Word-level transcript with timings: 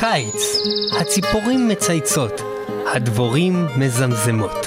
קיץ, 0.00 0.56
הציפורים 1.00 1.68
מצייצות, 1.68 2.42
הדבורים 2.94 3.66
מזמזמות. 3.76 4.66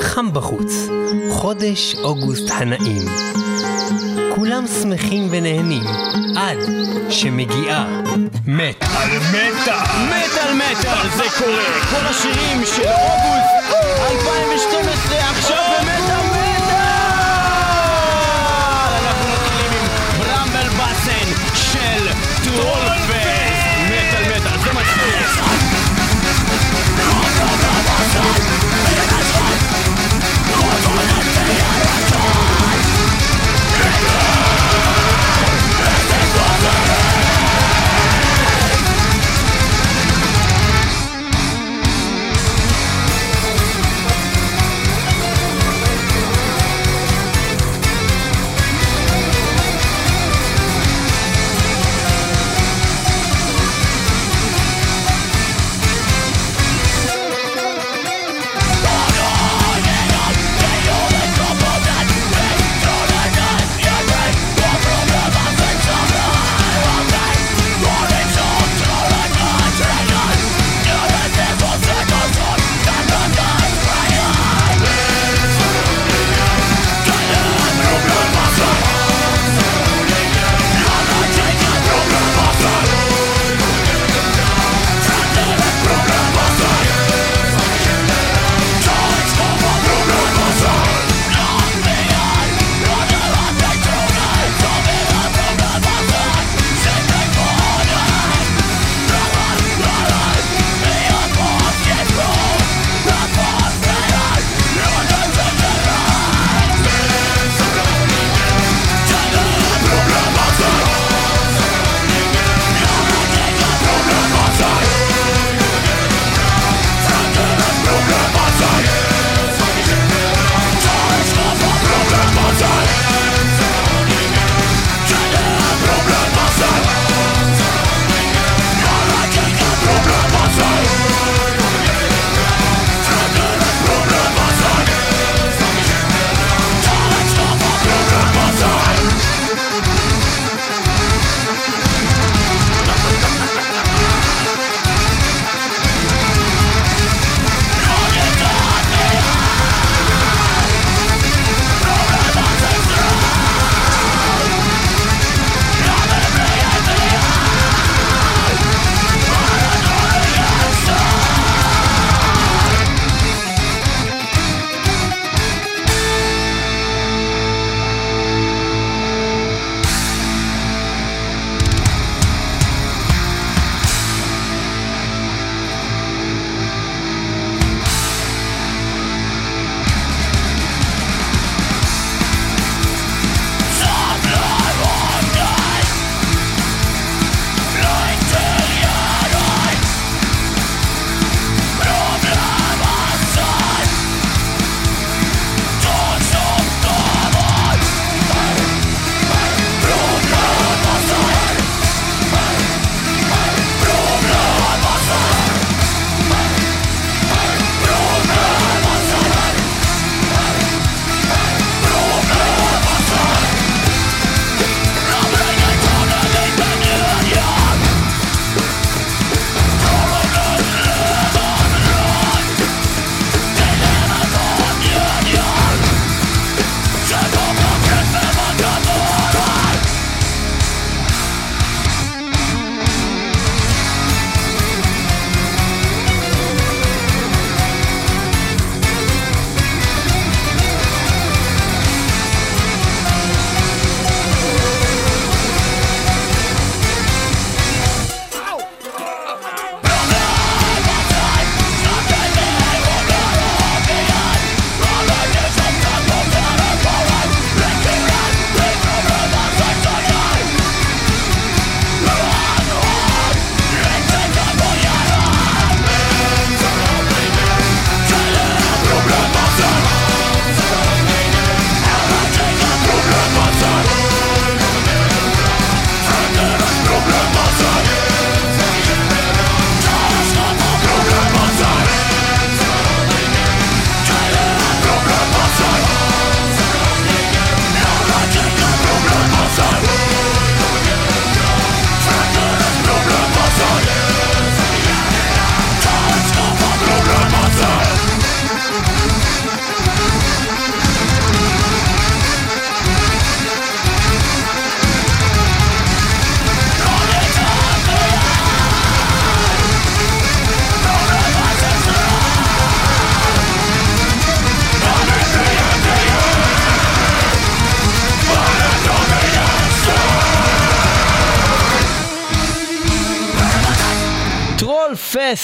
חם 0.00 0.32
בחוץ, 0.32 0.88
חודש 1.30 1.94
אוגוסט 1.94 2.50
הנעים. 2.50 3.02
כולם 4.34 4.64
שמחים 4.66 5.28
ונהנים, 5.30 5.82
עד 6.36 6.58
שמגיעה 7.10 8.02
מת 8.46 8.82
על 8.82 9.10
מטה! 9.18 9.82
מת 10.10 10.38
על 10.42 10.54
מטאל, 10.54 11.08
זה 11.16 11.24
קורה. 11.38 11.82
כל 11.90 12.06
השירים 12.06 12.62
של 12.76 12.82
אוגוסט 12.82 13.52
2012 14.10 14.71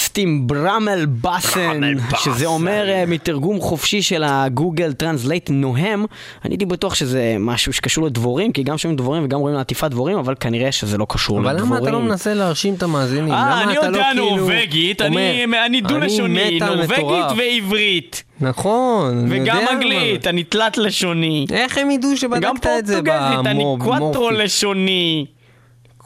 Fest 0.09 0.19
עם 0.19 0.47
Brumlebassen, 0.47 1.81
שזה 2.19 2.47
אומר 2.47 2.89
אה, 2.89 3.05
מתרגום 3.07 3.61
חופשי 3.61 4.03
של 4.03 4.25
ה 4.27 4.36
Google 4.36 4.93
Translate 4.93 5.51
נוהם. 5.51 6.05
אני 6.45 6.55
הייתי 6.55 6.67
בטוח 6.67 6.95
שזה 6.95 7.37
משהו 7.39 7.73
שקשור 7.73 8.07
לדבורים, 8.07 8.53
כי 8.53 8.63
גם 8.63 8.79
שומעים 8.79 8.97
דבורים 8.97 9.25
וגם 9.25 9.41
רואים 9.41 9.57
לעטיפת 9.57 9.91
דבורים, 9.91 10.19
אבל 10.19 10.35
כנראה 10.41 10.73
שזה 10.73 10.99
לא 10.99 11.07
קשור 11.09 11.41
אבל 11.41 11.53
לדבורים. 11.53 11.73
למה 11.73 11.83
אתה 11.83 11.91
לא 11.91 12.01
מנסה 12.01 12.35
להרשים 12.35 12.75
את 12.75 12.83
המאזינים? 12.83 13.33
אה, 13.33 13.63
אני 13.63 13.75
לא 13.75 13.81
יודע 13.81 14.03
כאילו 14.13 14.37
נורבגית, 14.37 15.03
אני 15.03 15.81
דו-לשוני, 15.81 16.61
נורבגית. 16.61 17.25
ועברית. 17.37 18.23
נכון, 18.41 19.19
אני 19.19 19.39
יודע 19.39 19.53
וגם 19.53 19.65
מה. 19.65 19.71
אנגלית, 19.73 20.27
אני 20.27 20.45
תלת-לשוני. 20.45 21.47
איך 21.53 21.79
הם 21.79 21.91
ידעו 21.91 22.11
גם 22.11 22.17
שבדקת 22.17 22.67
את 22.79 22.87
זה 22.87 23.01
פורטוגזית, 23.05 23.47
אני 23.47 23.65
במורפיקס? 23.65 25.38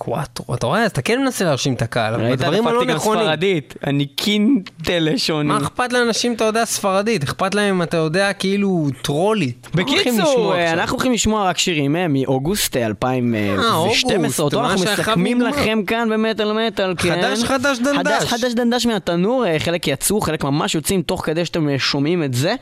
cuatro, 0.03 0.55
אתה 0.55 0.67
רואה? 0.67 0.87
אתה 0.87 1.03
כן 1.03 1.21
מנסה 1.21 1.45
להרשים 1.45 1.75
את 1.75 1.83
הקהל, 1.83 2.15
אבל 2.15 2.25
ראית? 2.25 2.39
בדברים 2.39 2.67
הלא 2.67 2.85
נכונים. 2.85 3.23
ספרדית. 3.23 3.75
אני 3.87 4.07
קינטה-לשוני. 4.07 5.49
מה 5.49 5.59
אכפת 5.59 5.93
לאנשים, 5.93 6.35
אתה 6.35 6.45
יודע, 6.45 6.65
ספרדית? 6.65 7.23
אכפת 7.23 7.55
להם 7.55 7.75
אם 7.75 7.83
אתה 7.83 7.97
יודע 7.97 8.33
כאילו 8.33 8.87
טרולית. 9.03 9.69
בקיצור, 9.75 10.55
אה? 10.55 10.73
אנחנו 10.73 10.95
הולכים 10.97 11.13
לשמוע 11.13 11.49
רק 11.49 11.59
שירים 11.59 11.97
אה, 11.97 12.07
מאוגוסט 12.09 12.77
אה, 12.77 12.87
2012, 12.87 13.75
אוגוסט, 13.75 14.41
אותו 14.41 14.61
מה 14.61 14.73
אנחנו 14.73 14.85
מסכמים. 14.85 15.41
לכם 15.41 15.83
כאן 15.87 16.09
במטאל 16.11 16.53
מטאל, 16.53 16.95
כן. 16.99 17.23
חדש, 17.23 17.45
חדש, 17.45 17.79
דנדש. 17.79 18.23
חדש, 18.23 18.29
חדש 18.29 18.53
דנדש 18.53 18.87
מהתנור, 18.87 19.47
אה, 19.47 19.59
חלק 19.59 19.89
יצאו, 19.89 20.21
חלק 20.21 20.45
ממש 20.45 20.75
יוצאים 20.75 21.03
תוך 21.03 21.27
כדי 21.27 21.45
שאתם 21.45 21.69
אה, 21.69 21.79
שומעים 21.79 22.25
את 22.25 22.35
זה. 22.35 22.55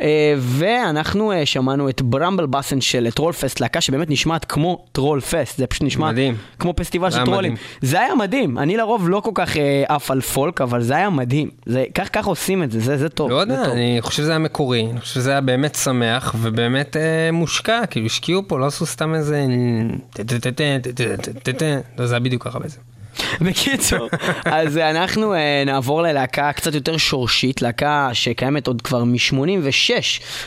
אה, 0.00 0.34
ואנחנו 0.38 1.32
אה, 1.32 1.46
שמענו 1.46 1.88
את 1.88 2.02
Brumlebassen 2.02 2.80
של 2.80 3.08
Trollfest, 3.14 3.60
להקה 3.60 3.80
שבאמת 3.80 4.10
נשמעת 4.10 4.44
כמו 4.44 4.84
Trollfest, 4.92 5.58
זה 5.58 5.66
פשוט 5.66 5.82
נשמע. 5.82 6.10
כמו 6.58 6.76
פסטיבל 6.84 7.10
של 7.10 7.24
טרולים. 7.24 7.52
מדהים. 7.52 7.66
זה 7.80 8.00
היה 8.00 8.14
מדהים, 8.14 8.58
אני 8.58 8.76
לרוב 8.76 9.08
לא 9.08 9.20
כל 9.20 9.30
כך 9.34 9.56
אה, 9.56 9.84
עף 9.88 10.10
על 10.10 10.20
פולק, 10.20 10.60
אבל 10.60 10.82
זה 10.82 10.96
היה 10.96 11.10
מדהים. 11.10 11.48
זה- 11.66 11.84
כך 11.94 12.08
כך 12.12 12.26
עושים 12.26 12.62
את 12.62 12.70
זה, 12.70 12.80
זה 12.80 12.96
זה 12.96 13.08
טוב. 13.08 13.30
לא 13.30 13.36
יודע. 13.36 13.64
אני 13.72 13.98
חושב 14.00 14.16
שזה 14.22 14.30
היה 14.30 14.38
מקורי, 14.38 14.86
אני 14.90 15.00
חושב 15.00 15.14
שזה 15.14 15.30
היה 15.30 15.40
באמת 15.40 15.74
שמח 15.74 16.34
ובאמת 16.40 16.96
אה, 16.96 17.02
מושקע, 17.32 17.86
כאילו 17.90 18.06
השקיעו 18.06 18.42
פה, 18.48 18.58
לא 18.58 18.66
עשו 18.66 18.86
סתם 18.86 19.14
איזה... 19.14 19.46
לא, 21.98 22.06
זה 22.06 22.14
היה 22.14 22.20
בדיוק 22.20 22.44
ככה 22.44 22.58
בעצם. 22.58 22.80
בקיצור, 23.40 24.08
אז 24.44 24.76
אנחנו 24.78 25.34
אה, 25.34 25.62
נעבור 25.66 26.02
ללהקה 26.02 26.52
קצת 26.52 26.74
יותר 26.74 26.96
שורשית, 26.96 27.62
להקה 27.62 28.08
שקיימת 28.12 28.66
עוד 28.66 28.82
כבר 28.82 29.04
מ-86, 29.04 29.90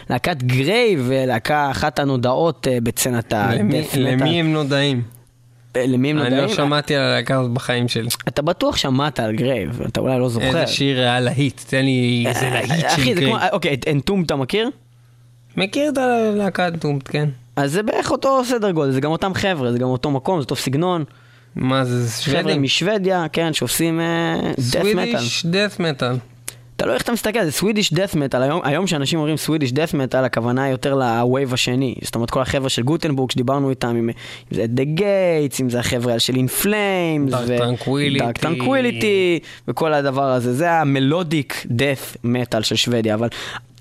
להקת 0.10 0.44
Grave, 0.44 1.12
אה, 1.12 1.26
להקה 1.26 1.72
אחת 1.72 2.00
הנודעות 2.00 2.68
אה, 2.72 2.78
בסצנת 2.84 3.34
למי- 3.34 3.80
ה 3.80 3.82
death 3.82 3.96
למי 3.96 4.40
הם 4.40 4.54
נודעים? 4.54 5.02
למי 5.88 6.10
הם 6.10 6.18
אני 6.18 6.30
נודעים? 6.30 6.44
לא 6.44 6.56
שמעתי 6.56 6.96
על 6.96 7.02
הלהקה 7.02 7.40
הזאת 7.40 7.52
בחיים 7.52 7.88
שלי. 7.88 8.10
אתה 8.28 8.42
בטוח 8.42 8.78
שמעת 8.78 9.20
על 9.20 9.36
Grave, 9.36 9.82
אתה 9.82 10.00
אולי 10.00 10.20
לא 10.20 10.30
זוכר. 10.30 10.46
איזה 10.46 10.68
שיר 10.68 11.00
היה 11.00 11.20
להיט, 11.20 11.62
תן 11.68 11.86
לי 11.86 12.26
איזה 12.28 12.50
להיט 12.50 12.70
של 12.80 12.88
אחי, 12.88 13.16
זה 13.16 13.22
כמו, 13.22 13.34
Grave. 13.34 13.54
אוקיי, 13.54 13.74
את 13.74 13.88
Entombed 13.88 14.24
אתה 14.24 14.36
מכיר? 14.36 14.70
מכיר 15.58 15.92
את 15.92 15.98
הלהקה 15.98 16.70
Entombed, 16.70 17.10
כן. 17.12 17.30
אז 17.56 17.72
זה 17.72 17.84
בערך 17.84 18.12
אותו 18.12 18.46
סדר 18.46 18.72
גודל, 18.72 18.92
זה 18.92 19.02
גם 19.02 19.12
אותם 19.12 19.34
חבר'ה, 19.34 19.72
זה 19.72 19.78
גם 19.78 19.88
אותו 19.88 20.12
מקום, 20.12 20.40
זה 20.40 20.44
אותו 20.44 20.56
סגנון. 20.56 21.04
מה 21.56 21.86
זה, 21.86 22.12
חבר'ה 22.24 22.42
שוודים? 22.42 22.62
משוודיה, 22.62 23.26
כן, 23.34 23.54
שעושים 23.54 24.02
death 24.58 24.76
metal. 24.76 24.92
סווידיש 24.92 25.46
דף 25.46 25.78
מטאל. 25.80 26.16
תלוי 26.78 26.94
איך 26.94 27.02
אתה 27.04 27.12
מסתכל, 27.12 27.46
זה 27.46 27.52
Swedish 27.52 27.94
death 27.94 28.16
metal, 28.16 28.42
היום, 28.42 28.62
היום 28.64 28.88
שאנשים 28.88 29.20
אומרים 29.20 29.38
Swedish 29.38 29.72
death 29.72 29.94
metal, 29.94 30.24
הכוונה 30.24 30.70
יותר 30.70 30.96
ל 30.96 31.07
wave 31.07 31.54
השני. 31.54 31.96
זאת 32.02 32.16
אומרת, 32.16 32.30
כל 32.30 32.42
החבר'ה 32.42 32.70
של 32.70 32.84
גוטנבורג 32.84 33.32
שדיברנו 33.32 33.70
איתם, 33.70 33.88
אם, 33.90 33.96
אם 33.96 34.10
זה 34.52 34.66
At 34.68 34.74
the 34.74 34.84
Gates, 34.84 35.62
אם 35.62 35.70
זה 35.70 35.80
החבר'ה 35.80 36.20
של 36.20 36.36
In 36.36 36.58
Flames. 36.58 37.34
Dark 38.20 38.38
Tranquillity, 38.38 39.40
וכל 39.68 39.94
הדבר 39.94 40.32
הזה, 40.32 40.54
זה 40.54 40.72
ה 40.72 40.83
melodic 40.84 41.66
death 41.66 42.18
metal 42.24 42.62
של 42.62 42.76
שוודיה, 42.76 43.14
אבל... 43.14 43.28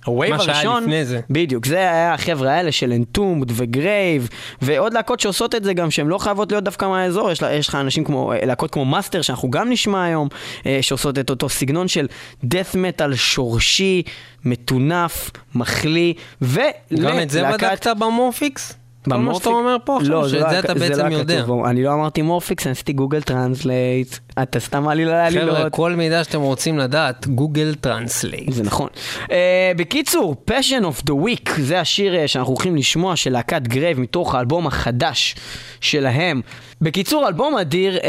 ה 0.06 0.12
wave 0.12 0.32
מה 0.34 0.42
שהיה 0.42 0.54
הראשון, 0.56 0.82
לפני 0.82 1.04
זה. 1.04 1.20
בדיוק, 1.30 1.66
זה 1.66 1.76
היה 1.76 2.14
החבר'ה 2.14 2.52
האלה 2.52 2.72
של 2.72 2.92
Entombed 2.92 3.46
ו 3.54 3.65
Grave, 3.65 4.28
ועוד 4.62 4.94
להקות 4.94 5.20
שעושות 5.20 5.54
את 5.54 5.64
זה 5.64 5.74
גם, 5.74 5.90
שהן 5.90 6.06
לא 6.06 6.18
חייבות 6.18 6.52
להיות 6.52 6.64
דווקא 6.64 6.84
מהאזור, 6.84 7.30
יש, 7.30 7.42
לה- 7.42 7.52
יש 7.54 7.68
לך 7.68 7.74
אנשים 7.74 8.04
כמו, 8.04 8.32
אה, 8.32 8.38
להקות 8.46 8.70
כמו 8.70 8.84
Master, 8.84 9.22
שאנחנו 9.22 9.50
גם 9.50 9.70
נשמע 9.70 10.04
היום, 10.04 10.28
אה, 10.66 10.78
שעושות 10.80 11.18
את 11.18 11.30
אותו 11.30 11.48
סגנון 11.48 11.88
של 11.88 12.06
death 12.44 12.74
metal 12.74 13.14
שורשי, 13.14 14.02
מטונף, 14.44 15.30
מחליא, 15.54 16.14
ו... 16.42 16.60
גם 17.02 17.20
את 17.22 17.30
זה 17.30 17.42
בדקת 17.52 17.86
במורפיקס? 17.98 18.72
כל 19.10 19.16
מה 19.16 19.34
שאתה 19.34 19.48
אומר 19.48 19.76
פה 19.84 19.96
עכשיו, 19.96 20.10
לא, 20.12 20.28
שאת 20.28 20.50
זה 20.50 20.58
אתה 20.58 20.74
זה 20.78 20.88
לא 20.88 20.96
בעצם 20.96 21.12
יודע. 21.12 21.42
כתוב, 21.42 21.64
אני 21.64 21.82
לא 21.82 21.92
אמרתי 21.92 22.22
מורפיקס, 22.22 22.66
אני 22.66 22.72
עשיתי 22.72 22.92
Google 22.92 23.20
Translate, 23.20 24.16
אתה 24.42 24.60
סתם 24.60 24.88
עלילה 24.88 25.10
חבר'ה, 25.10 25.26
עלילות. 25.26 25.72
כל 25.72 25.92
מידע 25.94 26.24
שאתם 26.24 26.40
רוצים 26.40 26.78
לדעת, 26.78 27.26
Google 27.26 27.74
Translate. 27.80 28.52
זה 28.52 28.62
נכון. 28.62 28.88
אה, 29.24 29.28
בקיצור, 29.76 30.36
Passion 30.50 30.82
of 30.82 31.02
the 31.10 31.12
Weak, 31.12 31.50
זה 31.60 31.80
השיר 31.80 32.14
אה, 32.14 32.28
שאנחנו 32.28 32.52
הולכים 32.52 32.76
לשמוע 32.76 33.16
של 33.16 33.32
להקת 33.32 33.62
Grave 33.62 34.00
מתוך 34.00 34.34
האלבום 34.34 34.66
החדש 34.66 35.34
שלהם. 35.80 36.40
בקיצור, 36.80 37.28
אלבום 37.28 37.56
אדיר, 37.56 37.96
אה, 37.96 38.02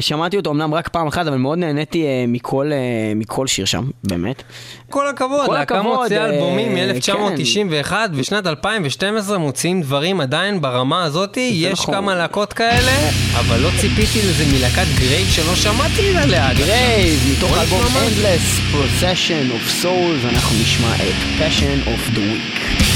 שמעתי 0.00 0.36
אותו 0.36 0.50
אמנם 0.50 0.74
רק 0.74 0.88
פעם 0.88 1.06
אחת, 1.06 1.26
אבל 1.26 1.36
מאוד 1.36 1.58
נהניתי 1.58 2.04
אה, 2.04 2.30
מכל, 2.30 2.70
אה, 2.70 3.18
מכל 3.18 3.46
שיר 3.46 3.64
שם, 3.64 3.84
באמת. 4.04 4.42
כל 4.90 5.08
הכבוד, 5.08 5.46
כל 5.46 5.54
להקה 5.54 5.82
מוציאה 5.82 6.24
אה, 6.24 6.30
אלבומים 6.30 6.74
מ-1991 6.74 7.92
ושנת 8.14 8.46
2012 8.46 9.38
מוציאים 9.38 9.82
דברים 9.82 10.20
עדיין 10.20 10.60
ברמה 10.60 11.04
הזאתי, 11.04 11.52
יש 11.54 11.72
נכון. 11.72 11.94
כמה 11.94 12.14
להקות 12.14 12.52
כאלה, 12.52 13.10
אבל 13.38 13.60
לא 13.60 13.68
ציפיתי 13.80 14.18
לזה 14.28 14.44
מלהקת 14.52 14.86
Grave 14.98 15.26
שלא 15.26 15.54
שמעתי 15.62 16.16
עליה. 16.16 16.54
Grave, 16.54 17.20
מתוך 17.32 17.58
האלבום 17.58 17.82
זה. 17.86 17.98
Endless 17.98 18.74
Procession 18.74 19.52
of 19.52 19.84
Souls, 19.84 20.28
אנחנו 20.28 20.56
נשמע 20.62 20.94
את 20.94 21.40
Passion 21.40 21.88
of 21.88 22.16
the 22.16 22.18
Weak. 22.18 22.89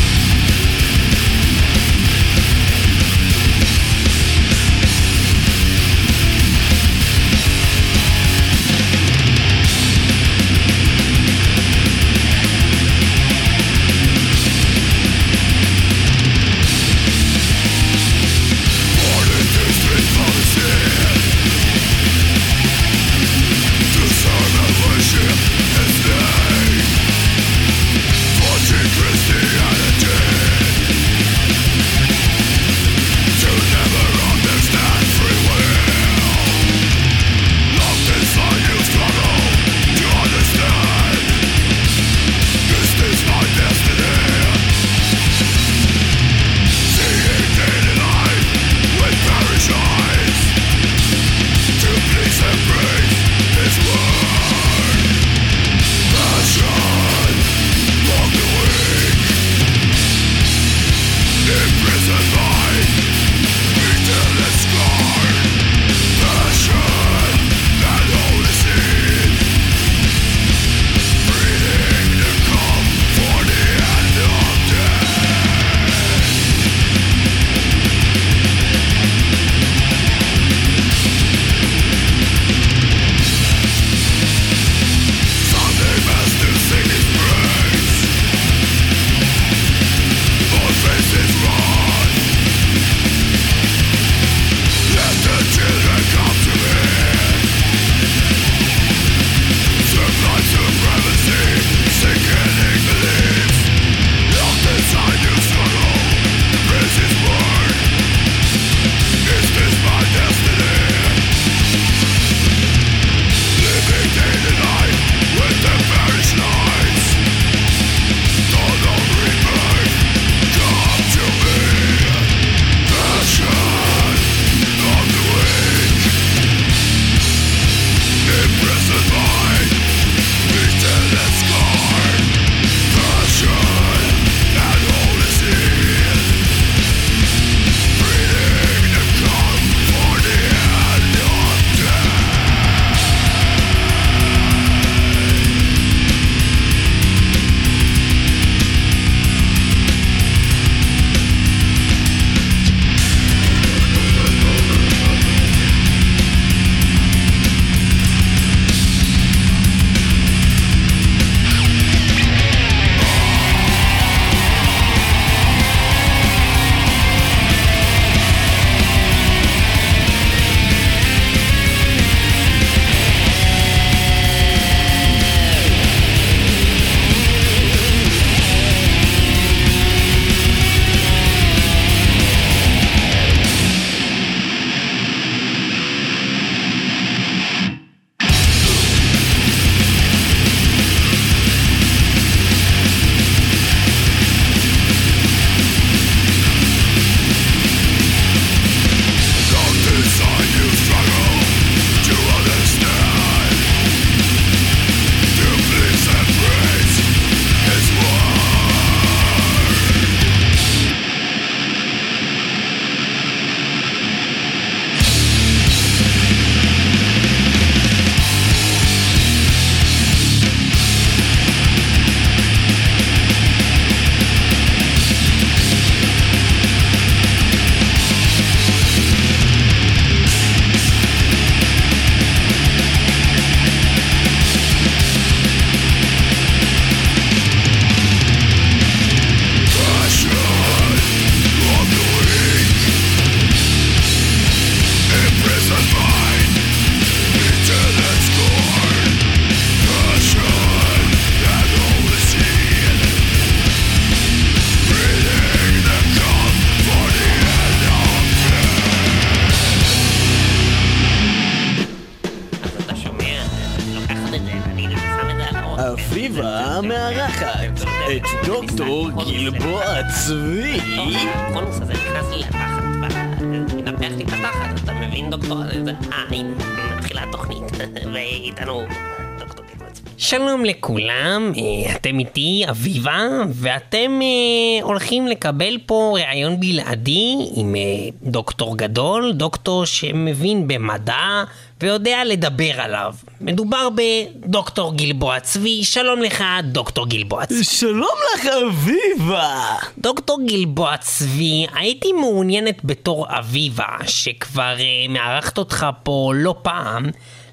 שלום 280.64 280.76
לכולם, 280.76 281.52
אה, 281.56 281.94
אתם 281.96 282.18
איתי 282.18 282.64
אביבה, 282.70 283.28
ואתם 283.50 284.20
אה, 284.22 284.84
הולכים 284.84 285.26
לקבל 285.26 285.78
פה 285.86 286.16
ראיון 286.16 286.60
בלעדי 286.60 287.36
עם 287.56 287.76
אה, 287.76 287.80
דוקטור 288.22 288.76
גדול, 288.76 289.32
דוקטור 289.32 289.84
שמבין 289.84 290.68
במדע 290.68 291.44
ויודע 291.80 292.24
לדבר 292.24 292.80
עליו. 292.80 293.14
מדובר 293.40 293.88
בדוקטור 293.94 294.94
גלבוע 294.94 295.40
צבי, 295.40 295.84
שלום 295.84 296.22
לך 296.22 296.44
דוקטור 296.62 297.06
גלבוע 297.08 297.46
צבי. 297.46 297.64
שלום 297.64 298.16
לך 298.34 298.46
אביבה! 298.46 299.76
דוקטור 299.98 300.38
גלבוע 300.46 300.96
צבי, 300.96 301.66
הייתי 301.74 302.12
מעוניינת 302.12 302.84
בתור 302.84 303.26
אביבה, 303.28 303.88
שכבר 304.06 304.76
אה, 304.80 305.08
מארחת 305.08 305.58
אותך 305.58 305.86
פה 306.02 306.32
לא 306.34 306.54
פעם, 306.62 307.04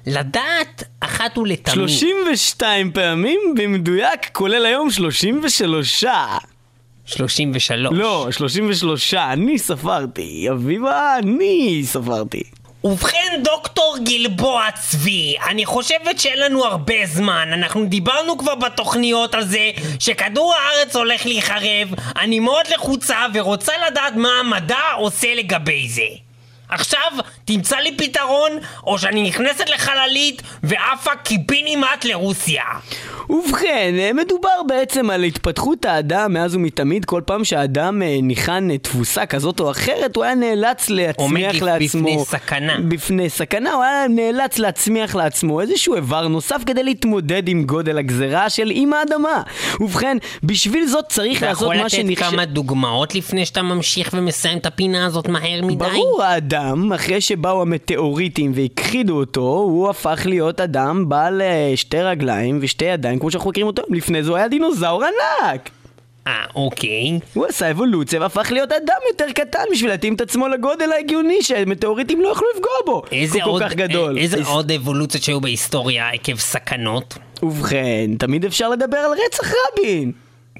לדעת 0.06 0.82
אחת 1.00 1.38
ולתמיד. 1.38 1.74
32 1.76 2.92
פעמים 2.92 3.40
במדויק, 3.56 4.30
כולל 4.32 4.66
היום 4.66 4.90
33. 4.90 6.04
33. 7.04 7.70
לא, 7.92 8.28
33, 8.30 9.14
אני 9.14 9.58
ספרתי. 9.58 10.48
אביבה, 10.50 11.18
אני 11.18 11.82
ספרתי. 11.84 12.42
ובכן, 12.84 13.40
דוקטור 13.44 13.96
גלבוע 14.04 14.64
צבי, 14.74 15.34
אני 15.48 15.66
חושבת 15.66 16.18
שאין 16.18 16.38
לנו 16.40 16.64
הרבה 16.64 17.06
זמן. 17.06 17.48
אנחנו 17.52 17.84
דיברנו 17.84 18.38
כבר 18.38 18.54
בתוכניות 18.54 19.34
על 19.34 19.44
זה 19.44 19.70
שכדור 19.98 20.54
הארץ 20.54 20.96
הולך 20.96 21.26
להיחרב. 21.26 21.88
אני 22.20 22.40
מאוד 22.40 22.66
לחוצה 22.74 23.16
ורוצה 23.34 23.72
לדעת 23.90 24.12
מה 24.16 24.28
המדע 24.40 24.82
עושה 24.96 25.34
לגבי 25.34 25.88
זה. 25.88 26.31
עכשיו, 26.72 27.12
תמצא 27.44 27.76
לי 27.76 27.96
פתרון, 27.96 28.50
או 28.86 28.98
שאני 28.98 29.22
נכנסת 29.22 29.68
לחללית 29.68 30.42
ועפה 30.62 31.10
קיבינימט 31.24 32.04
לרוסיה. 32.04 32.62
ובכן, 33.30 33.94
אה, 33.98 34.10
מדובר 34.12 34.62
בעצם 34.68 35.10
על 35.10 35.24
התפתחות 35.24 35.84
האדם 35.84 36.32
מאז 36.32 36.54
ומתמיד. 36.54 37.04
כל 37.04 37.20
פעם 37.26 37.44
שהאדם 37.44 38.02
אה, 38.02 38.16
ניחן 38.22 38.70
אה, 38.70 38.78
תבוסה 38.78 39.26
כזאת 39.26 39.60
או 39.60 39.70
אחרת, 39.70 40.16
הוא 40.16 40.24
היה 40.24 40.34
נאלץ 40.34 40.90
להצמיח 40.90 41.16
עומד 41.18 41.54
לעצמו... 41.62 42.02
בפני 42.02 42.24
סכנה. 42.24 42.76
בפני 42.88 43.30
סכנה, 43.30 43.72
הוא 43.72 43.82
היה 43.82 44.08
נאלץ 44.08 44.58
להצמיח 44.58 45.14
לעצמו 45.14 45.60
איזשהו 45.60 45.94
איבר 45.94 46.28
נוסף 46.28 46.62
כדי 46.66 46.82
להתמודד 46.82 47.48
עם 47.48 47.64
גודל 47.64 47.98
הגזרה 47.98 48.50
של 48.50 48.70
אימא 48.70 48.96
האדמה. 48.96 49.42
ובכן, 49.80 50.16
בשביל 50.42 50.86
זאת 50.86 51.04
צריך 51.08 51.38
אתה 51.38 51.46
לעשות 51.46 51.62
יכול 51.62 51.76
מה 51.76 51.84
לתת 51.84 51.90
שנחשב... 51.90 52.30
כמה 52.30 52.44
דוגמאות 52.44 53.14
לפני 53.14 53.46
שאתה 53.46 53.62
ממשיך 53.62 54.10
ומסיים 54.12 54.58
את 54.58 54.66
הפינה 54.66 55.06
הזאת 55.06 55.28
מהר 55.28 55.62
מדי? 55.62 55.76
ברור, 55.76 56.22
האדם, 56.22 56.61
אחרי 56.94 57.20
שבאו 57.20 57.62
המטאוריטים 57.62 58.52
והכחידו 58.54 59.16
אותו, 59.16 59.40
הוא 59.40 59.88
הפך 59.90 60.22
להיות 60.24 60.60
אדם 60.60 61.08
בעל 61.08 61.42
אה, 61.42 61.72
שתי 61.76 62.02
רגליים 62.02 62.58
ושתי 62.62 62.84
ידיים, 62.84 63.18
כמו 63.18 63.30
שאנחנו 63.30 63.50
מכירים 63.50 63.66
אותו. 63.66 63.82
לפני 63.90 64.22
זה 64.22 64.30
הוא 64.30 64.36
היה 64.36 64.48
דינוזאור 64.48 65.02
ענק. 65.04 65.70
אה, 66.26 66.32
אוקיי. 66.54 67.18
הוא 67.34 67.46
עשה 67.46 67.70
אבולוציה 67.70 68.20
והפך 68.20 68.52
להיות 68.52 68.72
אדם 68.72 68.96
יותר 69.10 69.32
קטן 69.34 69.58
בשביל 69.72 69.90
להתאים 69.90 70.14
את 70.14 70.20
עצמו 70.20 70.48
לגודל 70.48 70.92
ההגיוני 70.92 71.42
שמטאוריטים 71.42 72.20
לא 72.20 72.28
יכלו 72.28 72.46
לפגוע 72.54 72.72
בו. 72.86 73.02
איזה 73.12 73.42
הוא 73.44 73.52
עוד, 73.52 73.62
כל 73.62 73.68
כך 73.68 73.74
גדול. 73.74 74.18
איזה 74.18 74.36
איז- 74.36 74.46
עוד 74.48 74.72
אבולוציות 74.72 75.24
שהיו 75.24 75.40
בהיסטוריה 75.40 76.10
עקב 76.10 76.36
סכנות? 76.36 77.18
ובכן, 77.42 78.10
תמיד 78.18 78.44
אפשר 78.44 78.68
לדבר 78.68 78.96
על 78.96 79.10
רצח 79.26 79.52
רבין. 79.78 80.12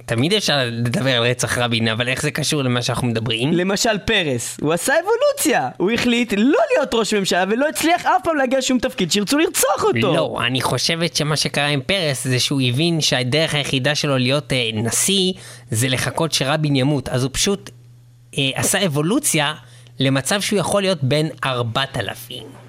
תמיד 0.06 0.32
אפשר 0.32 0.58
לדבר 0.64 1.16
על 1.16 1.22
רצח 1.22 1.58
רבין, 1.58 1.88
אבל 1.88 2.08
איך 2.08 2.22
זה 2.22 2.30
קשור 2.30 2.62
למה 2.62 2.82
שאנחנו 2.82 3.08
מדברים? 3.08 3.52
למשל 3.52 3.98
פרס, 3.98 4.56
הוא 4.60 4.72
עשה 4.72 4.94
אבולוציה. 4.94 5.68
הוא 5.76 5.90
החליט 5.90 6.34
לא 6.36 6.58
להיות 6.74 6.94
ראש 6.94 7.14
ממשלה 7.14 7.44
ולא 7.50 7.68
הצליח 7.68 8.06
אף 8.06 8.24
פעם 8.24 8.36
להגיע 8.36 8.58
לשום 8.58 8.78
תפקיד 8.78 9.12
שירצו 9.12 9.38
לרצוח 9.38 9.84
אותו. 9.84 10.14
לא, 10.14 10.38
אני 10.46 10.60
חושבת 10.60 11.16
שמה 11.16 11.36
שקרה 11.36 11.66
עם 11.66 11.80
פרס 11.86 12.24
זה 12.24 12.40
שהוא 12.40 12.60
הבין 12.68 13.00
שהדרך 13.00 13.54
היחידה 13.54 13.94
שלו 13.94 14.18
להיות 14.18 14.52
אה, 14.52 14.70
נשיא 14.74 15.32
זה 15.70 15.88
לחכות 15.88 16.32
שרבין 16.32 16.76
ימות, 16.76 17.08
אז 17.08 17.22
הוא 17.22 17.30
פשוט 17.32 17.70
אה, 18.38 18.50
עשה 18.54 18.86
אבולוציה 18.86 19.54
למצב 19.98 20.40
שהוא 20.40 20.58
יכול 20.58 20.82
להיות 20.82 20.98
בן 21.04 21.26
4,000. 21.44 22.61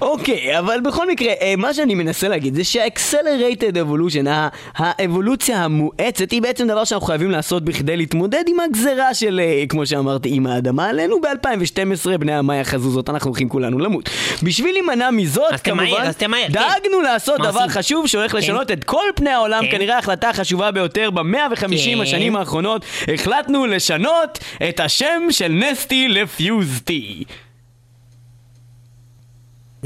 אוקיי, 0.00 0.58
אבל 0.58 0.80
בכל 0.80 1.08
מקרה, 1.10 1.32
אה, 1.42 1.54
מה 1.56 1.74
שאני 1.74 1.94
מנסה 1.94 2.28
להגיד 2.28 2.54
זה 2.54 2.64
שה-Accelerated 2.64 3.74
Evolution, 3.74 4.28
האבולוציה 4.76 5.64
המואצת, 5.64 6.30
היא 6.30 6.42
בעצם 6.42 6.66
דבר 6.68 6.84
שאנחנו 6.84 7.06
חייבים 7.06 7.30
לעשות 7.30 7.64
בכדי 7.64 7.96
להתמודד 7.96 8.44
עם 8.46 8.60
הגזרה 8.60 9.14
של, 9.14 9.40
אה, 9.42 9.64
כמו 9.68 9.86
שאמרתי, 9.86 10.28
עם 10.32 10.46
האדמה 10.46 10.88
עלינו. 10.88 11.20
ב-2012 11.20 12.18
בני 12.18 12.34
המאיה 12.34 12.64
חזו 12.64 12.90
זאת, 12.90 13.08
אנחנו 13.10 13.28
הולכים 13.28 13.48
כולנו 13.48 13.78
למות. 13.78 14.10
בשביל 14.42 14.72
להימנע 14.72 15.10
מזאת, 15.10 15.60
כמובן, 15.64 16.12
תמהר, 16.12 16.46
כן. 16.46 16.52
דאגנו 16.52 17.02
לעשות 17.02 17.38
מה 17.38 17.50
דבר? 17.50 17.68
חשוב 17.68 18.06
שהולך 18.06 18.32
כן. 18.32 18.38
לשנות 18.38 18.70
את 18.70 18.84
כל 18.84 19.06
פני 19.14 19.30
העולם, 19.30 19.62
כן. 19.64 19.70
כנראה 19.70 19.96
ההחלטה 19.96 20.30
החשובה 20.30 20.70
ביותר 20.70 21.10
ב-150 21.10 21.94
כן. 21.94 22.00
השנים 22.02 22.36
האחרונות. 22.36 22.84
החלטנו 23.14 23.66
לשנות 23.66 24.38
את 24.68 24.80
השם 24.80 25.22
של 25.30 25.48
נסטי 25.48 26.08
לפיוזטי. 26.08 27.24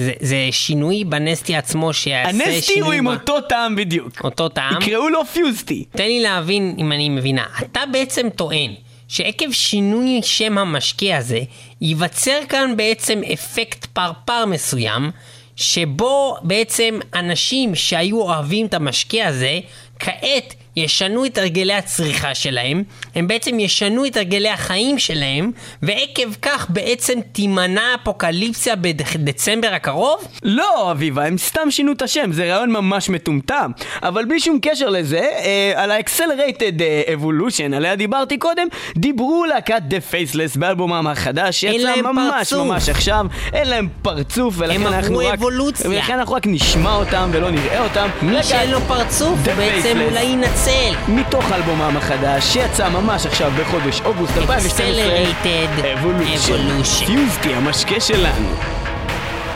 זה, 0.01 0.13
זה 0.21 0.49
שינוי 0.51 1.05
בנסטי 1.05 1.57
עצמו 1.57 1.93
שיעשה 1.93 2.29
הנסטי 2.31 2.63
שינוי 2.63 2.89
הוא 2.89 2.93
עם 2.93 3.05
ב- 3.05 3.09
אותו 3.09 3.41
טעם 3.41 3.77
בדיוק. 3.77 4.25
אותו 4.25 4.49
טעם. 4.49 4.83
יקראו 4.83 5.09
לו 5.09 5.25
פיוזטי. 5.25 5.85
תן 5.91 6.05
לי 6.05 6.21
להבין 6.21 6.75
אם 6.79 6.93
אני 6.93 7.09
מבינה. 7.09 7.45
אתה 7.63 7.81
בעצם 7.93 8.29
טוען 8.37 8.71
שעקב 9.09 9.53
שינוי 9.53 10.21
שם 10.23 10.59
המשקה 10.59 11.17
הזה, 11.17 11.41
ייווצר 11.81 12.39
כאן 12.49 12.77
בעצם 12.77 13.21
אפקט 13.33 13.85
פרפר 13.85 14.47
מסוים, 14.47 15.11
שבו 15.57 16.37
בעצם 16.43 16.99
אנשים 17.15 17.75
שהיו 17.75 18.21
אוהבים 18.23 18.67
את 18.67 18.75
המשקה 18.75 19.27
הזה, 19.27 19.61
כעת 19.99 20.55
ישנו 20.81 21.25
את 21.25 21.39
הרגלי 21.39 21.75
הצריכה 21.75 22.35
שלהם, 22.35 22.83
הם 23.15 23.29
בעצם 23.29 23.61
ישנו 23.61 24.07
את 24.07 24.17
הרגלי 24.17 24.49
החיים 24.49 24.99
שלהם, 24.99 25.51
ועקב 25.83 26.35
כך 26.43 26.67
בעצם 26.71 27.19
תימנע 27.33 27.95
אפוקליפסיה 28.03 28.77
בדצמבר 28.77 29.69
הקרוב? 29.73 30.29
לא, 30.43 30.91
אביבה, 30.91 31.25
הם 31.25 31.39
סתם 31.39 31.71
שינו 31.71 31.93
את 31.93 32.03
השם, 32.03 32.33
זה 32.33 32.45
רעיון 32.45 32.71
ממש 32.71 33.09
מטומטם. 33.09 33.71
אבל 34.03 34.25
בלי 34.25 34.41
שום 34.41 34.59
קשר 34.63 34.89
לזה, 34.89 35.19
אה, 35.19 35.73
על 35.77 35.91
ה-Accelerated 35.91 36.81
אה, 36.81 37.03
Evolution, 37.15 37.77
עליה 37.77 37.97
דיברתי 37.97 38.39
קודם, 38.39 38.67
דיברו 38.97 39.45
להקת 39.45 39.83
The 39.91 40.13
Faceless 40.13 40.59
באלבומם 40.59 41.07
החדש, 41.07 41.61
שיצא 41.61 42.03
ממש 42.03 42.33
פרצוף. 42.37 42.67
ממש 42.67 42.89
עכשיו, 42.89 43.27
אין 43.53 43.69
להם 43.69 43.89
פרצוף, 44.03 44.55
ולכן 44.59 44.75
הם 44.75 44.87
אנחנו 44.87 45.21
עברו 45.21 45.29
רק... 45.29 45.35
אבולוציה. 45.35 45.91
ולכן 45.91 46.19
אנחנו 46.19 46.35
רק 46.35 46.47
נשמע 46.47 46.95
אותם 46.95 47.31
ולא 47.33 47.51
נראה 47.51 47.85
אותם. 47.85 48.09
מי 48.23 48.43
שאין 48.43 48.71
לו 48.71 48.81
פרצוף, 48.81 49.39
בעצם. 49.57 49.99
אולי 50.11 50.37
ינצל. 50.71 51.13
מתוך 51.13 51.53
אלבומם 51.53 51.97
החדש, 51.97 52.45
שיצא 52.45 52.89
ממש 52.89 53.27
עכשיו 53.27 53.51
בחודש 53.61 54.01
אוגוסט 54.01 54.37
2012, 54.37 54.87
Accelerated 54.87 55.83
Evolution. 55.83 56.51
Evolution. 56.51 57.07
פיוזטי, 57.07 57.55
המשקה 57.55 58.01
שלנו. 58.01 58.49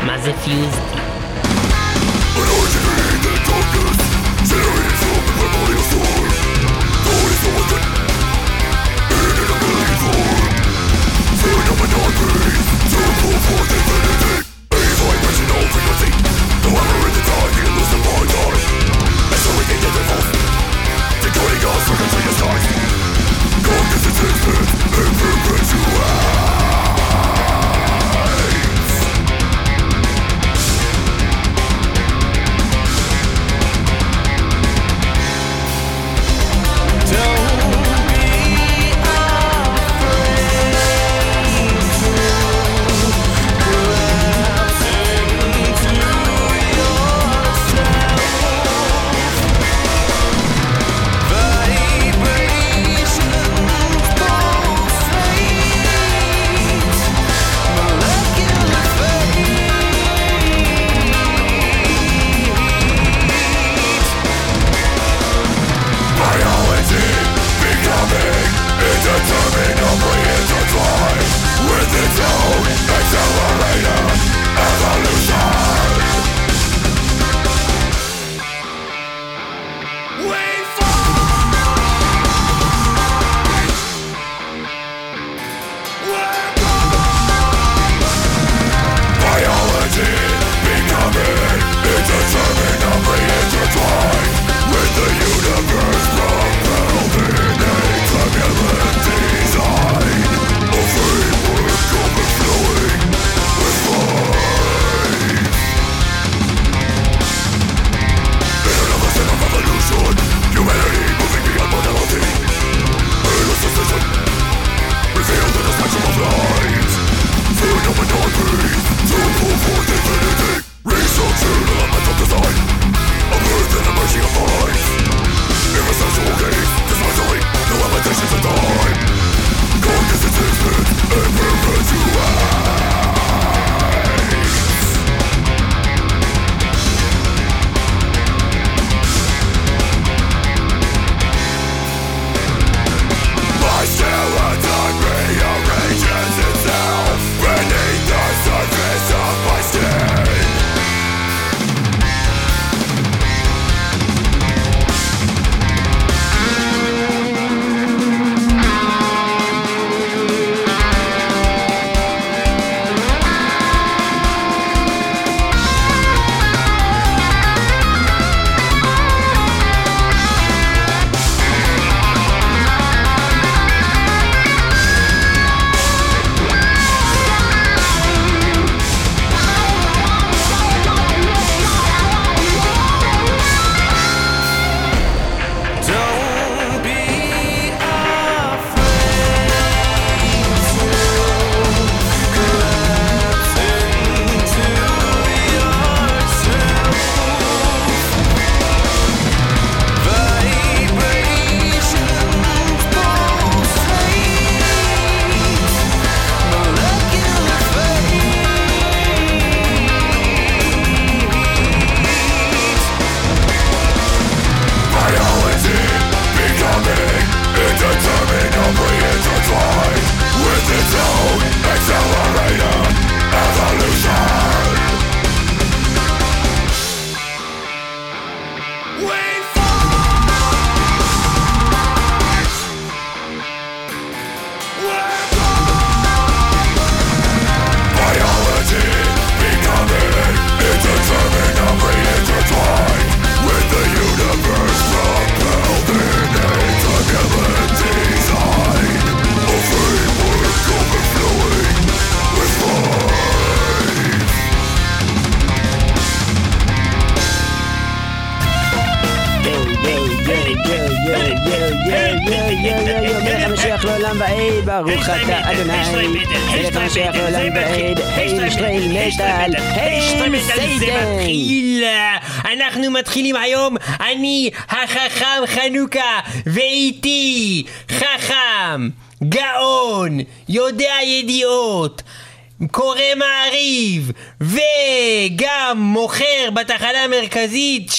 מה 0.03 0.19
זה 0.19 0.33
פיוזטי? 0.33 1.04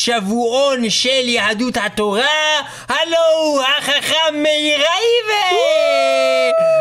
שבועון 0.06 0.90
של 0.90 1.10
יהדות 1.30 1.78
התורה, 1.78 2.26
הלו 2.88 3.18
הוא 3.38 3.62
החכם 3.62 4.34
מאיר 4.34 4.78
רייבה! 4.78 5.66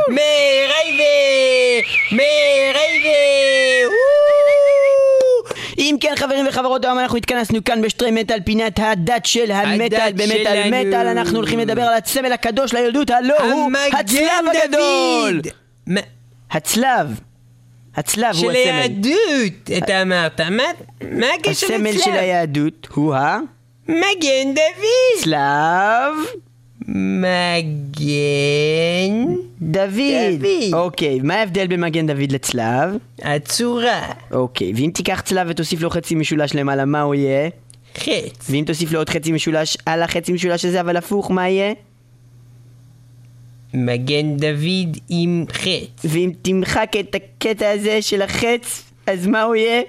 מאיר 0.08 0.72
רייבה! 0.72 1.88
מאיר 2.12 2.76
רייבה! 2.76 3.94
אם 5.78 5.96
כן 6.00 6.12
חברים 6.16 6.46
וחברות 6.48 6.84
היום 6.84 6.98
אנחנו 6.98 7.18
התכנסנו 7.18 7.64
כאן 7.64 7.82
בשטרי 7.82 8.10
מטאל 8.10 8.40
פינת 8.44 8.78
הדת 8.78 9.26
של 9.26 9.50
המטאל 9.50 10.12
במטאל. 10.12 10.70
מטאל 10.70 11.06
אנחנו 11.06 11.36
הולכים 11.36 11.58
לדבר 11.58 11.82
על 11.82 11.94
הצמל 11.94 12.32
הקדוש 12.32 12.74
לילדות 12.74 13.10
הלא 13.10 13.34
הוא 13.38 13.70
הצלב 13.92 14.44
הגדול 14.64 15.40
הצלב 16.50 17.20
הצלב 17.96 18.34
הוא 18.34 18.40
של 18.40 18.50
הסמל 18.50 18.56
היהדות, 18.56 19.70
אתה 19.78 20.02
אמרת, 20.02 20.40
מה 21.12 21.26
הקשר 21.40 21.66
הסמל 21.66 21.92
של 21.92 21.98
לצלב? 21.98 22.14
היהדות 22.14 22.88
הוא 22.94 23.14
מגן 23.88 24.54
דוד! 24.54 25.18
הצלב 25.18 26.14
מגן 26.88 28.04
דוד. 29.62 30.40
דוד. 30.40 30.74
אוקיי, 30.74 31.20
מה 31.22 31.34
ההבדל 31.34 31.66
בין 31.66 31.80
מגן 31.80 32.06
דוד 32.06 32.32
לצלב? 32.32 32.96
הצורה, 33.22 34.12
אוקיי, 34.32 34.72
ואם 34.76 34.90
תיקח 34.94 35.20
צלב 35.20 35.46
ותוסיף 35.50 35.80
לו 35.80 35.90
חצי 35.90 36.14
משולש 36.14 36.54
למעלה, 36.54 36.84
מה 36.84 37.02
הוא 37.02 37.14
יהיה? 37.14 37.48
חץ, 37.96 38.50
ואם 38.50 38.64
תוסיף 38.66 38.92
לו 38.92 38.98
עוד 38.98 39.08
חצי 39.08 39.32
משולש 39.32 39.76
על 39.86 40.02
החצי 40.02 40.32
משולש 40.32 40.64
הזה, 40.64 40.80
אבל 40.80 40.96
הפוך, 40.96 41.30
מה 41.30 41.48
יהיה? 41.48 41.72
מגן 43.74 44.36
דוד 44.36 44.96
עם 45.08 45.44
חץ, 45.52 46.04
ואם 46.04 46.30
תמחק 46.42 46.92
את 47.00 47.14
הקטע 47.14 47.70
הזה 47.70 48.02
של 48.02 48.22
החץ, 48.22 48.82
אז 49.06 49.26
מה 49.26 49.42
הוא 49.42 49.54
יהיה? 49.54 49.82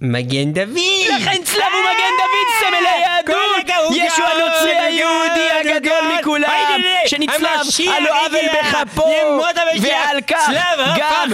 מגן 0.00 0.52
דוד! 0.52 0.76
לכן 1.16 1.42
צלב 1.44 1.62
הוא 1.72 1.82
מגן 1.82 2.12
דוד, 2.18 2.48
סמל 2.60 2.86
היהדות! 2.86 3.36
כל 3.36 3.60
הכבוד, 3.60 3.96
ישו 3.96 4.22
הנוצרי 4.24 4.76
היהודי 4.78 5.50
הגדול 5.60 5.80
גדול. 5.80 6.18
מכולם, 6.20 6.80
שנצלב 7.06 7.60
על 7.94 8.02
לא 8.02 8.26
עוול 8.26 8.46
בכפו. 8.58 9.08
ועל 9.82 10.20
כך 10.26 10.50
גם, 10.96 11.32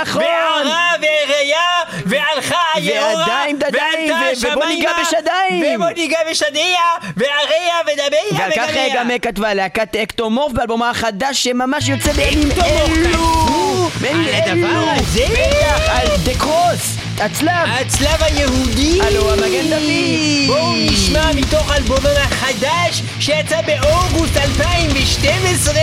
נכון, 0.00 0.22
וערה 0.22 0.92
וראייה, 0.98 1.60
והלכה 2.06 2.56
היאורה, 2.74 3.14
ועדיים 3.16 3.56
דדיים, 3.56 3.89
ובוא 4.38 4.64
ניגע 4.64 4.90
בשדיים. 5.02 5.74
ובוא 5.76 5.90
ניגע 5.96 6.18
בשדיה, 6.30 6.80
והריה 7.16 7.74
ודמיה 7.82 8.38
ועל 8.38 8.50
כך. 8.52 8.70
גם 8.94 9.10
כתבה 9.22 9.54
להקת 9.54 9.96
אקטומורף 9.96 10.52
באלבומה 10.52 10.90
החדש 10.90 11.44
שממש 11.44 11.88
יוצא 11.88 12.12
בימים 12.12 12.48
אקטומורף, 12.50 12.88
אלו! 12.88 13.88
בימים 14.00 14.28
אלו! 14.28 14.86
בטח, 14.96 15.88
על 15.88 16.08
דה 16.24 16.34
קרוס! 16.38 17.09
הצלב! 17.20 17.68
הצלב 17.80 18.22
היהודי! 18.22 18.98
הלו, 19.02 19.32
המגן 19.32 19.70
דוד! 19.70 20.46
בואו 20.46 20.72
נשמע 20.76 21.32
מתוך 21.32 21.72
אלבומם 21.72 22.06
החדש 22.22 23.02
שיצא 23.20 23.60
באוגוסט 23.66 24.36
2012 24.36 25.74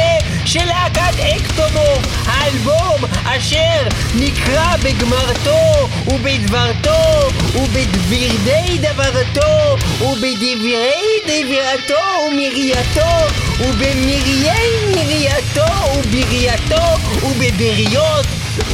של 0.46 0.66
להקת 0.66 1.20
אקטומורף 1.20 2.06
האלבום 2.26 3.02
אשר 3.26 3.88
נקרא 4.16 4.76
בגמרתו 4.84 5.88
ובדברתו 6.08 7.30
ובדבירדי 7.56 8.78
דברתו 8.78 9.78
ובדברי 10.02 10.92
דברתו 11.28 12.04
ומרייתו 12.28 13.36
ובמריי 13.60 14.70
מרייתו 14.96 15.74
ובראייתו 15.98 16.84
ובבריות 17.24 18.26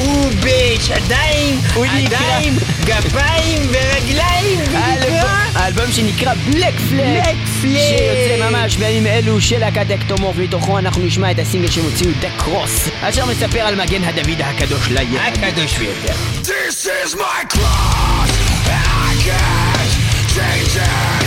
ובשדיים, 0.02 1.62
נקרא- 1.76 2.53
ידיים, 2.54 2.76
גפיים 2.86 3.62
ורגליים, 3.72 4.60
הוא 4.72 4.78
האלבום- 4.80 5.10
נקרא 5.18 5.60
האלבום 5.62 5.92
שנקרא 5.92 6.34
בלק 6.34 6.74
פלג 6.90 7.24
Black 7.24 7.64
Flag. 7.64 7.68
שיוצא 7.68 8.50
ממש 8.50 8.76
בימים 8.78 9.08
אלו 9.08 9.42
של 9.42 9.60
להקת 9.60 9.92
אקטומורף 9.92 10.36
מתוכו 10.38 10.80
אנחנו 10.80 11.02
נשמע 11.06 11.32
את 11.32 11.40
הסינגל 11.40 11.72
שהם 11.72 11.84
הוציאו 11.84 12.12
דה 12.20 12.28
קרוס 12.38 12.88
אשר 13.02 13.26
מספר 13.26 13.60
על 13.60 13.76
מגן 13.82 14.04
הדוד 14.04 14.42
הקדוש 14.44 14.88
ליד 14.90 15.20
הקדוש 15.44 15.78
ביותר. 15.78 16.14
This 16.44 16.86
is 16.86 17.16
my 17.16 17.54
cross, 17.54 18.32
and 18.68 18.88
I 19.10 19.14
can't 19.28 19.92
change 20.36 20.76
it. 20.78 21.23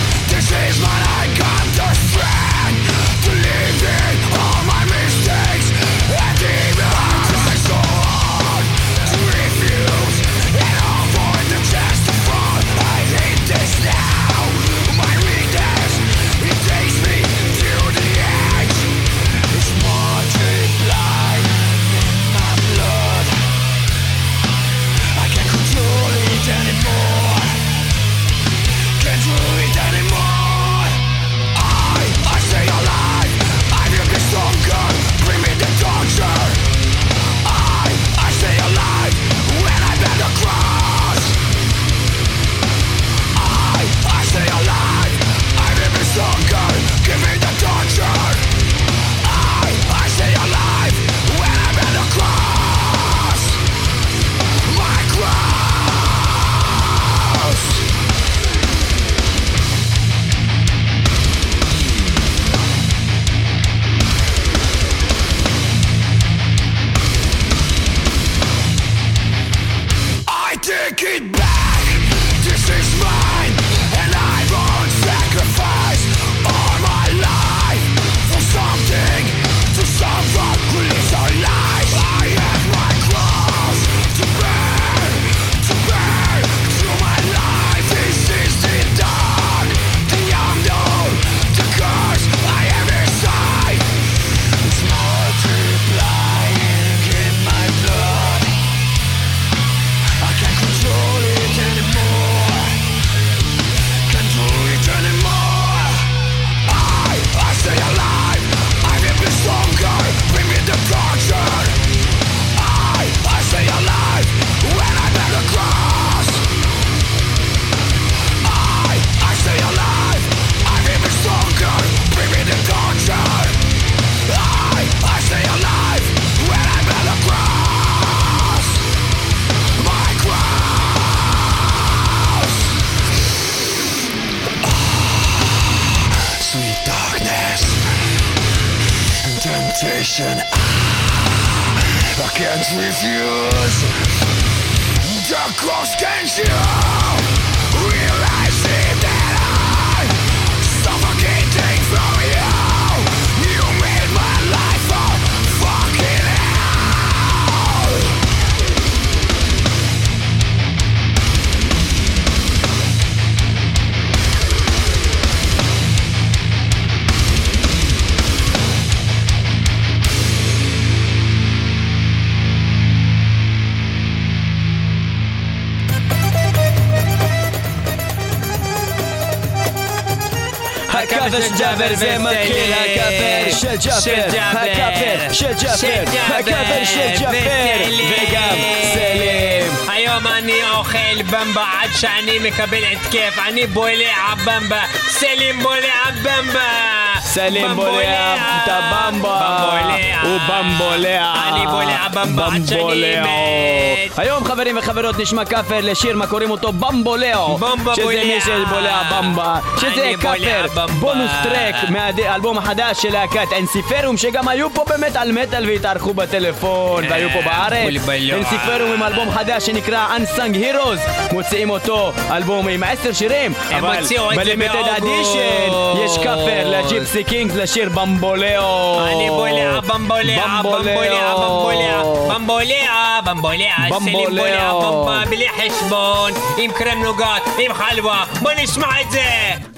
הכאפר 181.36 181.48
של 181.48 181.58
ג'אבר 181.58 181.94
זה 181.94 182.18
מתחיל, 182.18 182.72
הכאפר 182.72 183.58
של 183.60 183.76
ג'אפר, 183.76 184.38
הכאפר 184.58 185.32
של 185.32 185.52
ג'אפר, 185.62 186.02
הכאפר 186.28 186.84
של 186.84 187.08
ג'אפר, 187.20 187.90
וגם 188.10 188.56
סלים. 188.94 189.72
היום 189.88 190.26
אני 190.26 190.60
אוכל 190.70 191.22
במבה 191.30 191.64
עד 191.82 191.90
שאני 192.00 192.38
מקבל 192.38 192.84
התקף, 192.92 193.38
אני 193.48 193.66
בולע 193.66 194.34
במבה, 194.44 194.82
סלים 195.08 195.60
בולע 195.62 196.10
במבה! 196.22 196.95
סלים 197.36 197.74
בולע 197.74 198.34
את 198.34 198.68
הבמבה, 198.68 199.58
במבולע. 199.60 200.22
הוא 200.22 200.38
במבולע, 200.48 201.32
אני 201.52 201.66
בולע 201.66 202.08
במבה 202.14 202.46
עד 202.46 202.66
שאני 202.66 202.80
במבולע. 202.80 203.22
מת. 203.22 204.18
היום 204.18 204.44
חברים 204.44 204.78
וחברות 204.78 205.18
נשמע 205.18 205.44
כאפר 205.44 205.80
לשיר 205.82 206.16
מה 206.16 206.26
קוראים 206.26 206.50
אותו 206.50 206.72
במבולאו, 206.72 207.56
במבה 207.58 207.94
שזה. 207.94 208.04
מי 208.04 208.40
שבולע 208.40 209.02
במבה, 209.10 209.58
שזה 209.80 210.12
כאפר. 210.20 210.86
בונוס 211.00 211.30
טרק 211.42 211.74
מהאלבום 211.88 212.58
החדש 212.58 213.02
של 213.02 213.12
להקת 213.12 213.52
אנסיפרום 213.58 214.16
שגם 214.16 214.48
היו 214.48 214.70
פה 214.70 214.84
באמת 214.88 215.16
על 215.16 215.32
מטאל 215.32 215.66
והתארחו 215.66 216.14
בטלפון 216.14 217.04
והיו 217.10 217.28
פה 217.30 217.42
בארץ. 217.42 218.08
אנסיפרום 218.32 218.92
עם 218.94 219.02
אלבום 219.02 219.30
חדש 219.30 219.66
שנקרא 219.66 220.08
Unsung 220.16 220.54
Heroes, 220.54 221.32
מוציאים 221.32 221.70
אותו 221.70 222.12
אלבום 222.30 222.68
עם 222.68 222.82
עשר 222.82 223.12
שירים, 223.12 223.52
אבל 223.78 223.96
באוגוסט. 223.96 224.96
אדישן 224.96 225.72
יש 226.04 226.18
כאפר 226.18 226.68
לג'יפסי 226.70 227.24
קינגס 227.26 227.54
לשיר 227.54 227.88
במבולאו. 227.88 229.00
אני 229.06 229.30
בולע 229.30 229.80
במבולע, 229.80 230.62
במבולע, 230.62 231.42
במבולע, 231.42 232.02
במבולע, 232.28 233.20
במבולע, 233.24 233.98
סלים 234.00 234.28
בולע 234.28 234.72
במבה 234.72 235.22
בלי 235.30 235.46
חשבון, 235.48 236.32
עם 236.58 236.72
קרם 236.72 237.02
נוגת, 237.02 237.42
עם 237.58 237.74
חלבה, 237.74 238.24
בוא 238.42 238.50
נשמע 238.62 239.00
את 239.00 239.10
זה! 239.10 239.75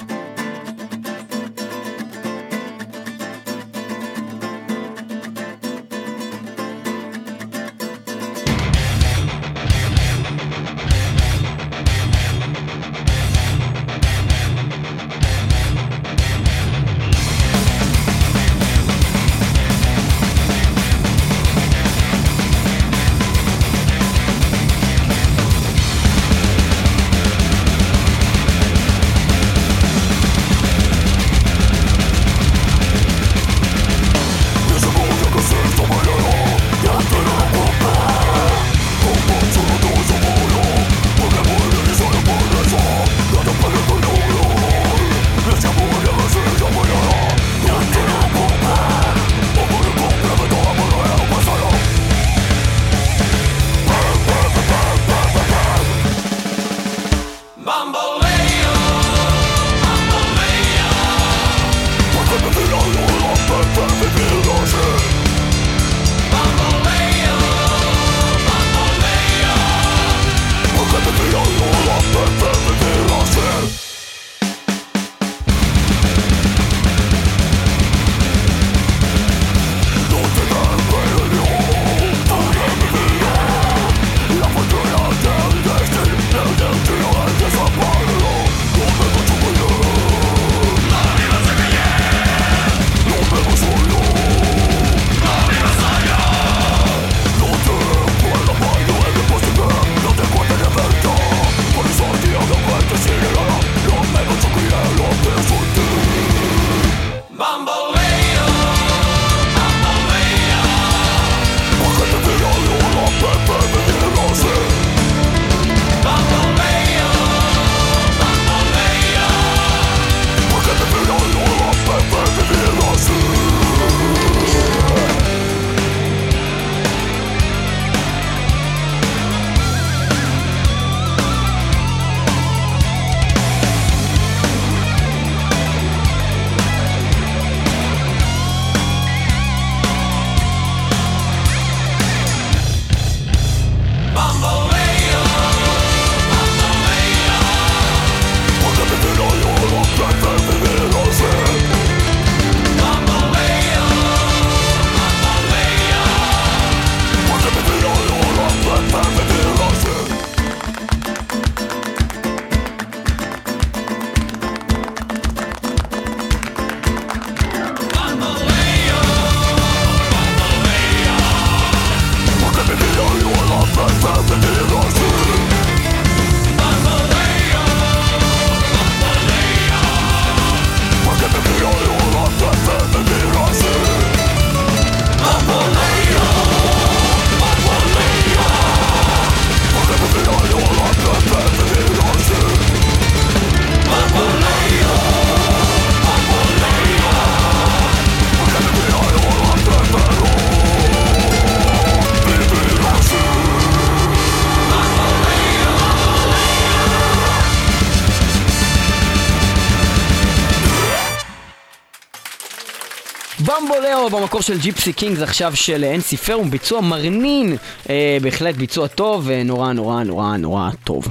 Bamboleo 213.89 214.21
במקור 214.21 214.41
של 214.41 214.59
Gipsy 214.59 214.93
Kings 214.93 215.23
עכשיו 215.23 215.57
של 215.57 215.85
Ensiferum, 215.85 216.51
ביצוע 216.51 216.81
מרנין, 216.81 217.57
אה, 217.91 218.19
בהחלט 218.23 218.55
ביצוע 218.55 218.87
טוב, 218.87 219.31
אה, 219.31 219.43
נורא 219.43 219.73
נורא 219.73 220.37
נורא 220.37 220.71
טוב. 220.85 221.05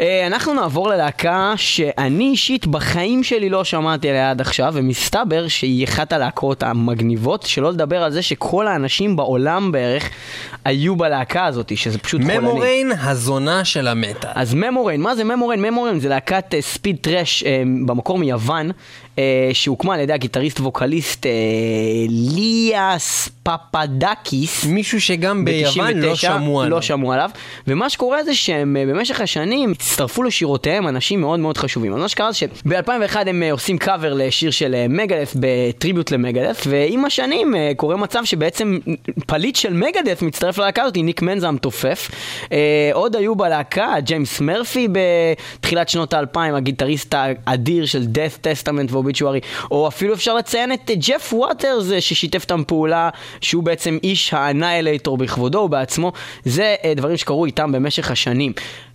אה, 0.00 0.26
אנחנו 0.26 0.54
נעבור 0.54 0.88
ללהקה 0.88 1.52
שאני 1.56 2.24
אישית 2.24 2.66
בחיים 2.66 3.24
שלי 3.24 3.48
לא 3.48 3.64
שמעתי 3.64 4.08
עליה 4.08 4.30
עד 4.30 4.40
עכשיו, 4.40 4.72
ומסתבר 4.76 5.48
שהיא 5.48 5.84
אחת 5.84 6.12
הלהקות 6.12 6.62
המגניבות, 6.62 7.42
שלא 7.42 7.70
לדבר 7.72 8.02
על 8.02 8.12
זה 8.12 8.22
שכל 8.22 8.66
האנשים 8.66 9.16
בעולם 9.16 9.72
בערך 9.72 10.10
היו 10.64 10.96
בלהקה 10.96 11.44
הזאת, 11.44 11.76
שזה 11.76 11.98
פשוט 11.98 12.20
חולני. 12.22 12.38
Memorain 12.38 12.92
הזונה 13.00 13.64
של 13.64 13.88
המטאל. 13.88 14.30
אז 14.34 14.54
Memorain, 14.54 15.00
מה 15.00 15.14
זה 15.14 15.24
Memorain? 15.24 15.62
Memorain 15.62 16.00
זה 16.00 16.08
להקת 16.08 16.54
אה, 16.54 16.62
speed 16.62 16.96
thrash 17.00 17.42
אה, 17.42 17.62
במקור 17.86 18.18
מיוון, 18.18 18.70
אה, 19.18 19.50
שהוקמה 19.52 19.94
על 19.94 20.00
ידי 20.00 20.12
הגיטריסט 20.12 20.60
ווקליסט 20.60 21.26
אה, 21.26 21.32
איליאס 22.08 23.28
פפדקיס. 23.42 24.64
מישהו 24.64 25.00
שגם 25.00 25.44
ביוון 25.44 25.96
לא 25.96 26.08
ב-99, 26.08 26.16
שמעו 26.16 26.60
עליו. 26.60 26.76
לא 26.76 26.82
שמעו 26.82 27.12
עליו. 27.12 27.30
ומה 27.66 27.90
שקורה 27.90 28.24
זה 28.24 28.34
שהם 28.34 28.76
אה, 28.76 28.86
במשך 28.86 29.20
השנים 29.20 29.72
הצטרפו 29.72 30.22
לשירותיהם 30.22 30.88
אנשים 30.88 31.20
מאוד 31.20 31.40
מאוד 31.40 31.58
חשובים. 31.58 31.94
אז 31.94 32.00
מה 32.00 32.08
שקרה 32.08 32.32
זה 32.32 32.38
שב-2001 32.38 33.16
הם 33.28 33.42
אה, 33.42 33.52
עושים 33.52 33.78
קאבר 33.78 34.14
לשיר 34.14 34.50
של 34.50 34.74
אה, 34.74 34.86
Megadeth 34.88 35.34
ב 35.40 35.49
tribute 35.49 36.10
ל 36.10 36.15
Megadeth, 36.15 36.64
ועם 36.66 37.04
השנים 37.04 37.54
אה, 37.54 37.72
קורה 37.76 37.96
מצב 37.96 38.24
שבעצם 38.24 38.78
פליט 39.26 39.56
של 39.56 39.72
Megadeth 39.72 40.22
מצטרף 40.22 40.58
ללהקה 40.58 40.82
הזאת, 40.82 40.96
ניק 40.96 41.22
מנזה 41.22 41.48
המתופף. 41.48 42.10
אה, 42.52 42.90
עוד 42.92 43.16
היו 43.16 43.34
בלהקה 43.34 43.94
ג'יימס 44.00 44.40
מרפי 44.40 44.88
בתחילת 44.92 45.88
שנות 45.88 46.14
האלפיים, 46.14 46.54
הגיטריסט 46.54 47.14
האדיר 47.16 47.86
של 47.86 48.02
Death, 48.02 48.46
Testament 48.46 48.92
ו 49.10 49.13
Obituary, 49.13 49.40
או 49.70 49.88
אפילו 49.88 50.14
אפשר 50.14 50.34
לציין 50.34 50.72
את 50.72 50.90
ג'ף 51.08 51.32
ווטרס 51.32 51.92
אה, 51.92 52.00
ששיתף 52.00 52.42
איתם 52.42 52.62
פעולה, 52.66 53.10
שהוא 53.40 53.62
בעצם 53.62 53.98
איש 54.02 54.34
ה 54.34 54.41
Annihilator 54.41 55.18
בכבודו 55.18 55.58
ובעצמו. 55.58 56.12
זה 56.44 56.74
אה, 56.84 56.94
דברים 56.94 57.16
שקרו 57.16 57.46
איתם 57.46 57.72
במשך 57.72 58.10
השנים. 58.10 58.52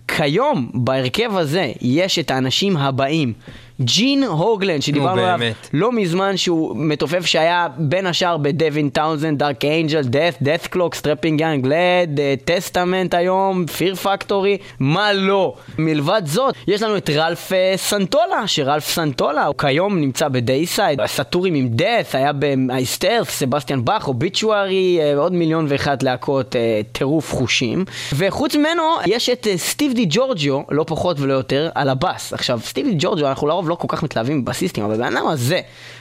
כיום, 0.08 0.70
בהרכב 0.74 1.36
הזה, 1.36 1.72
יש 1.80 2.18
את 2.18 2.30
האנשים 2.30 2.76
הבאים. 2.76 3.32
ג'ין 3.80 4.24
הוגלן, 4.24 4.80
שדיברנו 4.80 5.22
עליו. 5.22 5.52
לא 5.72 5.92
מזמן, 5.92 6.36
שהוא 6.36 6.76
מתופף 6.76 7.26
שהיה 7.26 7.68
בין 7.78 8.06
השאר 8.06 8.36
בדווין 8.36 8.88
טאונזנד, 8.88 9.38
Dark 9.38 9.64
Angel, 9.64 10.02
Death, 10.02 10.36
Dethklok, 10.42 10.94
Strapping 10.94 11.40
Young 11.40 11.66
Lad, 11.66 12.20
Testament 12.44 13.14
היום, 13.14 13.66
Fear 13.66 13.94
Factory, 13.94 14.58
מה 14.80 15.12
לא. 15.12 15.54
מלבד 15.78 16.22
זאת, 16.24 16.54
יש 16.68 16.82
לנו 16.82 16.96
את 16.96 17.10
רלף 17.10 17.52
אה, 17.52 17.72
סנטולה, 17.76 18.46
שרלף 18.46 18.88
סנטולה 18.88 19.46
הוא 19.46 19.54
כיום 19.58 20.00
נמצא 20.00 20.28
ב 20.28 20.36
Deicide, 20.36 21.00
הסטורים 21.00 21.54
עם 21.54 21.68
Death, 21.68 22.14
היה 22.14 22.32
ב 22.32 22.41
Iced 22.41 22.77
Earth, 22.77 23.30
סבסטיאן 23.30 23.84
באך, 23.84 24.08
Obituary, 24.08 24.98
אה, 25.00 25.16
עוד 25.16 25.32
מיליון 25.32 25.66
ואחת 25.68 26.02
להקות 26.02 26.56
אה, 26.56 26.80
טירוף 26.92 27.34
חושים. 27.34 27.84
וחוץ 28.16 28.56
ממנו, 28.56 28.82
יש 29.06 29.28
את 29.28 29.46
אה, 29.46 29.56
סטיב 29.56 29.92
די 29.92 30.06
ג'ורג'יו, 30.08 30.60
לא 30.70 30.84
פחות 30.86 31.20
ולא 31.20 31.32
יותר, 31.32 31.68
על 31.74 31.88
הבאס. 31.88 32.32
עכשיו, 32.32 32.60
סטיב 32.64 32.86
די 32.86 32.94
ג'ורג'יו, 32.98 33.28
אנחנו 33.28 33.46
לרוב 33.46 33.65
לא 33.68 33.74
כל 33.74 33.88
כך 33.88 34.02
מתלהבים 34.02 34.44
בבאסיסטים, 34.44 34.84
אבל 34.84 34.94
הבן 34.94 35.16
אדם 35.16 35.26
הזה 35.26 35.60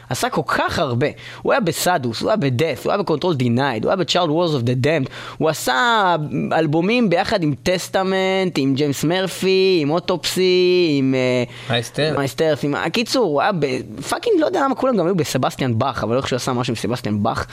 עשה 0.09 0.29
כל 0.29 0.41
כך 0.47 0.79
הרבה. 0.79 1.07
הוא 1.41 1.53
היה 1.53 1.61
ב 1.61 1.70
Sadus, 1.70 2.21
הוא 2.21 2.29
היה 2.29 2.37
ב 2.37 2.43
Death, 2.43 2.81
הוא 2.83 2.91
היה 2.91 3.01
ב 3.01 3.05
Control 3.06 3.35
Denied, 3.35 3.83
הוא 3.83 3.89
היה 3.89 3.95
ב 3.95 3.99
Charred 4.00 4.29
Walls 4.29 4.53
of 4.53 4.61
the 4.61 4.73
Damned, 4.75 5.11
הוא 5.37 5.49
עשה 5.49 6.15
אלבומים 6.53 7.09
ביחד 7.09 7.43
עם 7.43 7.53
Testament, 7.63 8.57
עם 8.57 8.73
ג'יימס 8.73 9.03
מרפי, 9.03 9.79
עם 9.81 9.89
Autopsy, 9.89 10.95
עם... 10.97 11.15
אה, 11.15 11.43
מייסטר. 11.69 12.13
Iced 12.17 12.36
Earth, 12.36 12.63
עם... 12.63 12.75
הקיצור, 12.75 13.25
הוא 13.25 13.41
היה 13.41 13.51
ב 13.59 13.68
fucking, 13.68 14.35
לא 14.39 14.45
יודע 14.45 14.63
למה 14.63 14.75
כולם 14.75 14.97
גם 14.97 15.05
היו 15.05 15.15
בסבסטיאן 15.15 15.79
באך, 15.79 16.03
אבל 16.03 16.15
לא 16.15 16.21
חושב 16.21 16.29
שהוא 16.29 16.37
עשה 16.37 16.53
משהו 16.53 16.71
עם 16.71 16.75
סבסטיאן 16.75 17.23
באך. 17.23 17.47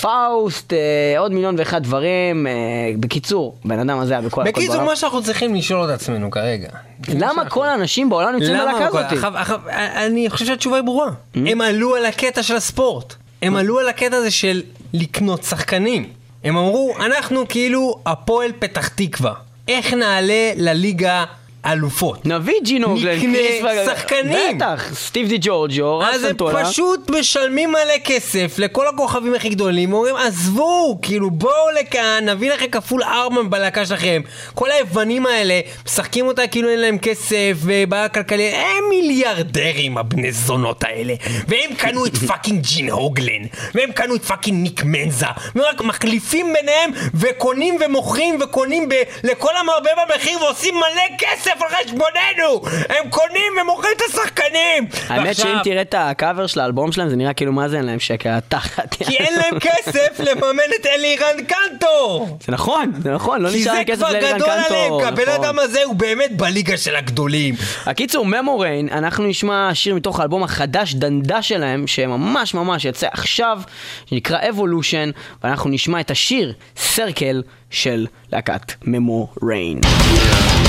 פאוסט, 0.00 0.72
אה, 0.72 1.18
עוד 1.18 1.32
מיליון 1.32 1.54
ואחד 1.58 1.82
דברים. 1.82 2.46
אה, 2.46 2.52
בקיצור, 3.00 3.56
בן 3.64 3.78
אדם 3.78 3.98
הזה 3.98 4.12
היה 4.12 4.22
בכל 4.22 4.42
הכל 4.42 4.50
בקיצור, 4.50 4.74
בעולם. 4.74 4.86
מה 4.86 4.96
שאנחנו 4.96 5.22
צריכים 5.22 5.54
לשאול 5.54 5.84
את 5.84 5.90
עצמנו 5.90 6.30
כרגע. 6.30 6.68
למה 7.08 7.50
כל 7.50 7.68
האנשים 7.68 8.10
בעולם 8.10 8.32
נמצאים 8.32 8.58
בלהקה 8.58 8.86
הזאת? 8.86 9.24
אני 9.76 10.30
חושב 10.30 10.46
שהתשובה 10.46 10.76
היא 10.76 10.84
ברורה. 10.84 11.10
הם 11.34 11.60
עלו 11.60 11.94
על 11.94 12.04
הקטע 12.04 12.42
של 12.42 12.56
הספורט. 12.56 13.14
הם 13.42 13.56
עלו 13.56 13.78
על 13.78 13.88
הקטע 13.88 14.16
הזה 14.16 14.30
של 14.30 14.62
לקנות 14.94 15.42
שחקנים. 15.42 16.08
הם 16.44 16.56
אמרו, 16.56 16.94
אנחנו 17.00 17.48
כאילו 17.48 17.98
הפועל 18.06 18.52
פתח 18.58 18.88
תקווה. 18.88 19.32
איך 19.68 19.94
נעלה 19.94 20.52
לליגה 20.56 21.24
אלופות? 21.66 22.26
נביא 22.26 22.54
ג'ין 22.64 22.82
הוגלן, 22.84 23.18
נקנה 23.18 23.38
שחקנים. 23.86 24.58
בטח, 24.58 24.94
סטיב 24.94 25.28
די 25.28 25.38
ג'ורג'ו, 25.40 25.98
רלף 25.98 26.30
סנטולה. 26.30 26.64
פשוט 26.64 27.10
משלמים 27.10 27.70
מלא 27.70 27.98
כסף 28.04 28.54
לכל 28.58 28.86
הכוכבים 28.88 29.34
הכי 29.34 29.48
גדולים, 29.48 29.92
אומרים 29.92 30.16
עזבו, 30.16 30.98
כאילו 31.02 31.30
בואו 31.30 31.52
לכאן, 31.80 32.28
נביא 32.28 32.52
לכם 32.52 32.66
כפול 32.66 33.02
ארבע 33.02 33.42
בלהקה 33.48 33.86
שלכם. 33.86 34.22
כל 34.54 34.70
היוונים 34.70 35.26
האלה, 35.26 35.60
משחקים 35.86 36.26
אותה 36.26 36.46
כאילו 36.46 36.68
אין 36.68 36.80
להם 36.80 36.98
כסף 36.98 37.52
ובעיה 37.60 38.08
כלכלית, 38.08 38.54
הם 38.54 38.84
מיליארדרים 38.90 39.98
הבני 39.98 40.32
זונות 40.32 40.84
האלה. 40.84 41.14
והם 41.48 41.74
קנו 41.78 42.06
את 42.06 42.16
fucking 42.28 42.60
ג'ין 42.62 42.90
הוגלן, 42.90 43.42
והם 43.74 43.92
קנו 43.92 44.14
את 44.14 44.24
fucking 44.24 44.62
ניק 44.62 44.82
מנזה, 44.84 45.26
והם 45.54 45.64
רק 45.72 45.80
מחליפים 45.80 46.54
ביניהם 46.60 46.90
וקונים 47.14 47.76
ומוכרים 47.86 48.38
וקונים 48.40 48.88
ב- 48.88 48.94
לכל 49.24 49.50
המרבה 49.60 49.90
במחיר 50.08 50.42
ועושים 50.42 50.74
מלא 50.74 51.16
כסף 51.18 51.53
על 51.62 51.68
חשבוננו! 51.68 52.60
הם 52.88 53.10
קונים 53.10 53.52
ומוכרים 53.62 53.92
את 53.96 54.02
השחקנים! 54.08 54.86
האמת 55.08 55.36
שאם 55.36 55.56
תראה 55.64 55.82
את 55.82 55.94
הקאבר 55.98 56.46
של 56.46 56.60
האלבום 56.60 56.92
שלהם, 56.92 57.08
זה 57.08 57.16
נראה 57.16 57.32
כאילו 57.32 57.52
מה 57.52 57.68
זה 57.68 57.76
אין 57.76 57.84
להם 57.84 58.00
שקל 58.00 58.28
על 58.28 58.34
התחת. 58.34 58.94
כי 58.94 59.16
אין 59.16 59.34
להם 59.38 59.58
כסף 59.60 60.20
לממן 60.20 60.70
את 60.80 60.86
אלירן 60.86 61.44
קנטו! 61.46 62.26
זה 62.46 62.52
נכון, 62.52 62.92
זה 63.02 63.12
נכון, 63.12 63.42
לא 63.42 63.48
כי 63.50 63.56
נשאר 63.56 63.72
זה 63.72 63.76
להם 63.76 63.84
כסף 63.84 63.98
כבר 63.98 64.12
לאלירן 64.12 64.38
גדול 64.38 64.50
עליהם. 64.50 64.92
כי 65.00 65.06
הבן 65.06 65.22
נכון. 65.22 65.44
אדם 65.44 65.58
הזה 65.58 65.84
הוא 65.84 65.94
באמת 65.94 66.36
בליגה 66.36 66.76
של 66.76 66.96
הגדולים. 66.96 67.54
הקיצור, 67.86 68.26
Memorain, 68.26 68.88
אנחנו 68.88 69.26
נשמע 69.26 69.70
שיר 69.74 69.94
מתוך 69.94 70.20
האלבום 70.20 70.42
החדש 70.42 70.94
דנדה 70.94 71.42
שלהם, 71.42 71.86
שממש 71.86 72.54
ממש 72.54 72.84
יצא 72.84 73.08
עכשיו, 73.12 73.60
שנקרא 74.10 74.38
Evolution, 74.40 75.12
ואנחנו 75.44 75.70
נשמע 75.70 76.00
את 76.00 76.10
השיר 76.10 76.52
Circle 76.76 77.42
של 77.70 78.06
להקת 78.32 78.72
ממוריין. 78.84 79.80
Your 79.84 80.63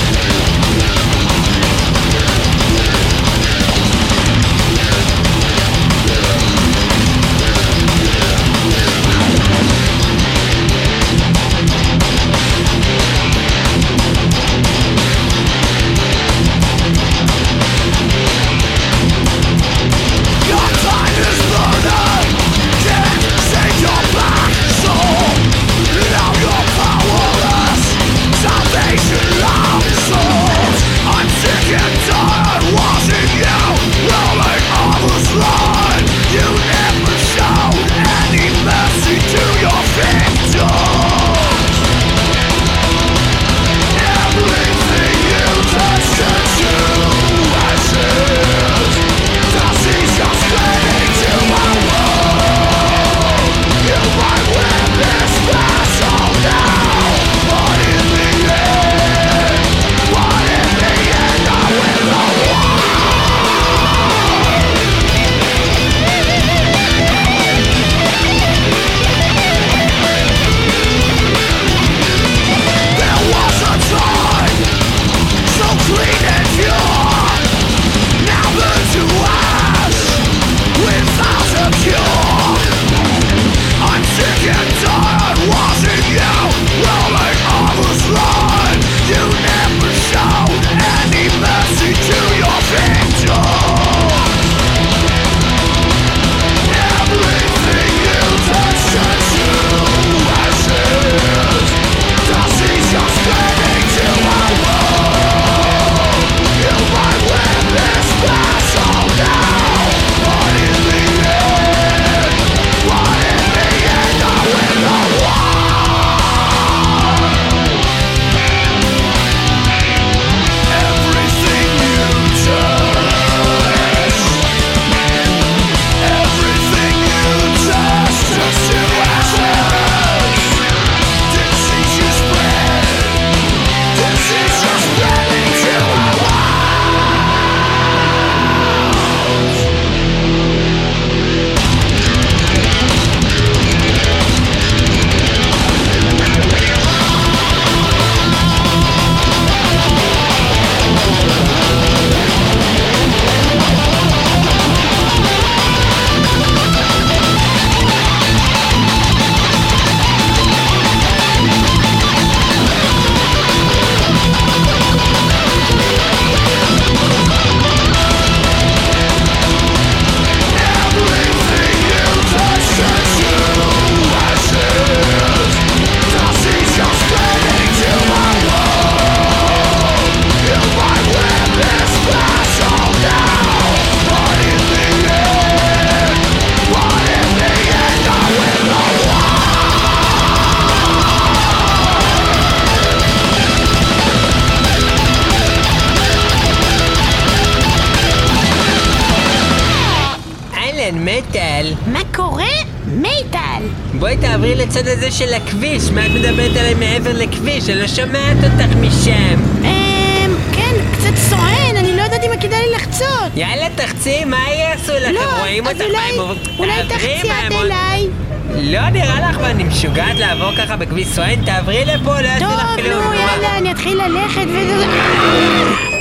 את 205.98 206.10
מדברת 206.10 206.56
עליי 206.56 206.74
מעבר 206.74 207.12
לכביש? 207.14 207.68
אני 207.70 207.80
לא 207.80 207.86
שומעת 207.86 208.36
אותך 208.44 208.76
משם. 208.80 209.64
אמ... 209.64 210.34
כן, 210.52 210.74
קצת 210.92 211.16
סואן, 211.16 211.76
אני 211.76 211.96
לא 211.96 212.02
יודעת 212.02 212.24
אם 212.24 212.30
כדאי 212.40 212.60
לי 212.68 212.74
לחצות. 212.76 213.32
יאללה, 213.36 213.66
תחצי, 213.74 214.24
מה 214.24 214.38
יעשו 214.58 214.92
לך? 214.92 215.10
לא, 215.14 215.38
רואים 215.40 215.66
אותך 215.66 215.80
אומרים, 215.80 216.38
אולי 216.58 216.72
"תעברי, 216.88 217.18
תחצי 217.18 217.30
עד 217.30 217.52
אליי. 217.52 218.06
לא 218.54 218.90
נראה 218.90 219.30
לך 219.30 219.38
מה, 219.40 219.50
אני 219.50 219.64
משוגעת 219.64 220.18
לעבור 220.18 220.56
ככה 220.58 220.76
בכביש 220.76 221.08
סואן? 221.08 221.44
תעברי 221.44 221.84
לפה, 221.84 222.20
לא 222.20 222.26
יעשו 222.26 222.44
לך 222.44 222.62
טוב, 222.76 222.84
כלום. 222.86 223.02
נו, 223.02 223.08
מה? 223.08 223.16
יאללה, 223.16 223.58
אני 223.58 223.72
אתחיל 223.72 224.02
ללכת 224.02 224.46
וזה... 224.48 225.95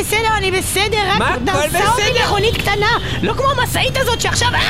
בסדר, 0.00 0.36
אני 0.38 0.50
בסדר, 0.50 0.98
רק 1.08 1.38
דרסה 1.44 1.88
אותי? 1.88 2.02
מכונית 2.24 2.56
קטנה, 2.56 2.98
לא 3.22 3.32
כמו 3.32 3.50
המשאית 3.50 3.96
הזאת 3.96 4.20
שעכשיו... 4.20 4.48
אה! 4.54 4.60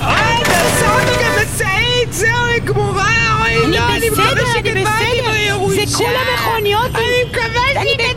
אוי, 0.00 0.44
תעשו 0.44 0.84
אותו 0.84 1.12
כמשאית! 1.18 2.12
זהו, 2.12 2.28
היא 2.54 2.62
גמורה! 2.64 3.40
אוי, 3.40 3.66
לא, 3.66 3.78
אני 3.96 4.10
מקווה 4.10 4.34
בסדר. 4.34 5.30
בירושה! 5.32 5.86
זה 5.86 5.96
כולה 5.96 6.20
מכוניות 6.34 6.90
אני 6.94 7.30
מקווה 7.30 7.60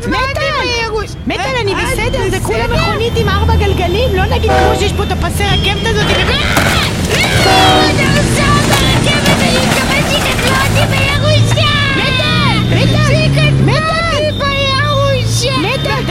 מטל, 0.07 0.41
בירושה! 0.61 1.13
מטל, 1.27 1.41
אני 1.61 1.71
את 1.71 1.77
בסדר, 1.77 2.29
זה 2.29 2.39
כולה? 2.43 2.67
מכונית 2.67 3.13
עם 3.17 3.29
ארבע 3.29 3.55
גלגלים, 3.55 4.15
לא 4.15 4.25
נגיד 4.25 4.51
כמו 4.51 4.79
שיש 4.79 4.93
פה 4.93 5.03
את 5.03 5.11
הפסי 5.11 5.43
רכבת 5.43 5.85
הזאת. 5.85 6.05
מטל, 6.05 6.87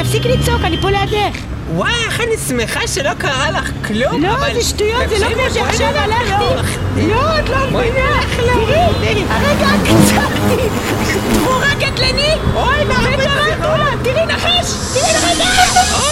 תפסיק 0.07 0.27
לצעוק, 0.27 0.61
אני 0.65 0.81
פה 0.81 0.91
לידך. 0.91 1.37
וואי, 1.75 1.93
איך 2.07 2.21
אני 2.21 2.37
שמחה 2.49 2.89
שלא 2.89 3.15
קרה 3.19 3.51
לך 3.51 3.71
כלום! 3.87 4.23
לא, 4.23 4.33
אבל- 4.35 4.55
זה 4.55 4.63
שטויות, 4.63 5.09
זה 5.09 5.19
לא 5.19 5.35
כמו 5.35 5.55
שעכשיו 5.55 5.87
הלכתי. 5.87 6.75
לא, 6.97 7.39
את 7.39 7.49
לא 7.49 7.57
מבינה. 7.67 8.21
תראי. 9.01 9.25
הרגע 9.29 9.67
עצרתי. 9.67 10.63
תמורה 11.33 11.71
קטלני. 11.81 12.31
אוי, 12.55 12.85
מה 12.85 13.15
את 13.15 13.19
מטורף, 13.59 14.03
תראי 14.05 14.27
נחש. 14.27 14.67
תראי 14.95 15.13
נחש. 15.13 16.07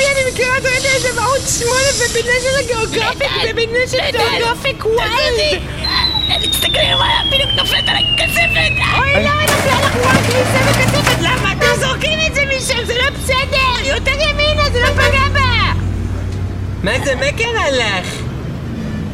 אני 0.00 0.30
מכירה 0.32 0.58
את 0.58 0.64
הרגע 0.64 0.88
הזה 0.96 1.08
בערוץ 1.16 1.58
שמונה 1.58 2.08
בבינה 2.10 2.32
של 2.42 2.64
הגיאוגרפיק, 2.64 3.30
בבינה 3.50 3.78
של 3.90 3.98
גיאוגרפיק 4.10 4.84
וואלד! 4.86 5.62
תסתכלי 6.60 6.94
מה 6.94 7.22
בדיוק 7.26 7.50
נופלת 7.56 7.88
עליי 7.88 8.04
כספת. 8.16 8.98
אוי, 8.98 9.24
לא, 9.24 9.30
נפלה 9.44 9.80
לך 9.80 9.96
וואלד 9.96 10.18
כניסה 10.18 10.58
בכספת, 10.70 11.18
למה 11.20 11.52
אתם 11.52 11.80
זורקים 11.80 12.18
את 12.26 12.34
זה 12.34 12.40
משם? 12.56 12.84
זה 12.84 12.94
לא 12.94 13.10
בסדר! 13.10 13.88
יותר 13.88 14.30
ימינה, 14.30 14.70
זה 14.72 14.80
לא 14.80 14.86
פגע 14.86 15.28
בה! 15.32 15.72
מה 16.82 16.92
זה, 17.04 17.14
מה 17.14 17.32
קרה 17.38 17.70
לך? 17.70 18.19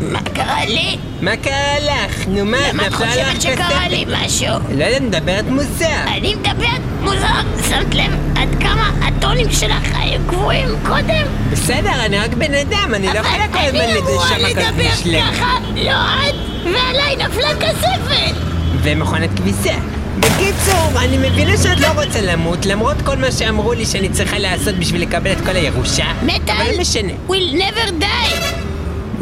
מה 0.00 0.20
קרה 0.34 0.64
לי? 0.64 0.96
מה 1.20 1.36
קרה 1.36 1.78
לך? 1.80 2.28
נו 2.28 2.44
מה, 2.44 2.56
למה 2.68 2.86
את 2.86 2.94
חושבת 2.94 3.42
שקרה? 3.42 3.88
לי 3.88 4.04
משהו? 4.08 4.54
לא 4.74 4.84
יודע, 4.84 5.00
מדברת 5.00 5.44
מוזר. 5.44 5.86
אני 6.16 6.34
מדברת 6.34 6.80
מוזר, 7.00 7.66
שמת 7.68 7.94
לב 7.94 8.12
עד 8.36 8.48
כמה 8.60 8.90
הטונים 9.02 9.50
שלך 9.50 9.88
היו 9.94 10.20
גבוהים 10.26 10.68
קודם? 10.86 11.26
בסדר, 11.52 12.04
אני 12.04 12.18
רק 12.18 12.34
בן 12.34 12.54
אדם, 12.54 12.94
אני 12.94 13.06
לא 13.06 13.12
אבל 13.12 13.20
יכולה 13.20 13.48
כל 13.48 13.58
הזמן 13.58 13.80
הכל 13.80 14.48
לדבר 14.48 14.92
משלם. 14.92 15.32
ככה, 15.32 15.58
לא 15.76 15.90
את, 15.90 16.34
ועליי 16.64 17.16
נפלה 17.16 17.54
כספת! 17.60 18.34
ומכונת 18.82 19.30
כביסה. 19.36 19.74
בקיצור, 20.20 20.90
אני 21.04 21.18
מבינה 21.28 21.56
שאת 21.56 21.80
לא 21.80 21.86
רוצה 21.86 22.20
למות, 22.20 22.66
למרות 22.66 22.96
כל 23.04 23.16
מה 23.16 23.32
שאמרו 23.32 23.72
לי 23.72 23.86
שאני 23.86 24.08
צריכה 24.08 24.38
לעשות 24.38 24.74
בשביל 24.74 25.02
לקבל 25.02 25.32
את 25.32 25.40
כל 25.40 25.56
הירושה. 25.56 26.04
אבל 26.04 26.26
מטאל, 26.34 26.72
לא 26.72 26.80
משנה. 26.80 27.12
will 27.28 27.54
never 27.54 28.02
die! 28.02 28.65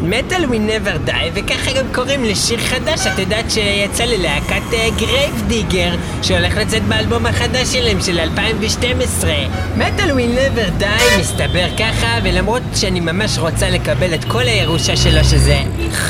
metal 0.05 0.45
will 0.45 0.55
never 0.69 1.09
die, 1.09 1.31
וככה 1.33 1.71
גם 1.73 1.85
קוראים 1.93 2.23
לשיר 2.23 2.59
חדש, 2.59 3.07
את 3.07 3.19
יודעת 3.19 3.51
שיצא 3.51 4.03
ללהקת 4.03 4.61
Grave 4.97 5.43
Digger, 5.47 5.95
שהולך 6.23 6.57
לצאת 6.57 6.83
באלבום 6.83 7.25
החדש 7.25 7.67
שלהם 7.67 8.01
של 8.01 8.19
2012. 8.19 9.33
metal 9.77 10.11
will 10.11 10.37
never 10.37 10.83
die 10.83 11.19
מסתבר 11.19 11.67
ככה, 11.77 12.19
ולמרות 12.23 12.61
שאני 12.75 12.99
ממש 12.99 13.37
רוצה 13.37 13.69
לקבל 13.69 14.13
את 14.13 14.23
כל 14.23 14.41
הירושה 14.41 14.95
שלו, 14.97 15.23
שזה 15.23 15.59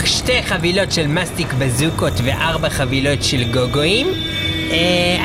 שתי 0.06 0.44
חבילות 0.44 0.92
של 0.92 1.08
מסטיק 1.08 1.54
בזוקות 1.54 2.14
וארבע 2.24 2.70
חבילות 2.70 3.24
של 3.24 3.44
גוגואים, 3.54 4.08
אה, 4.08 4.25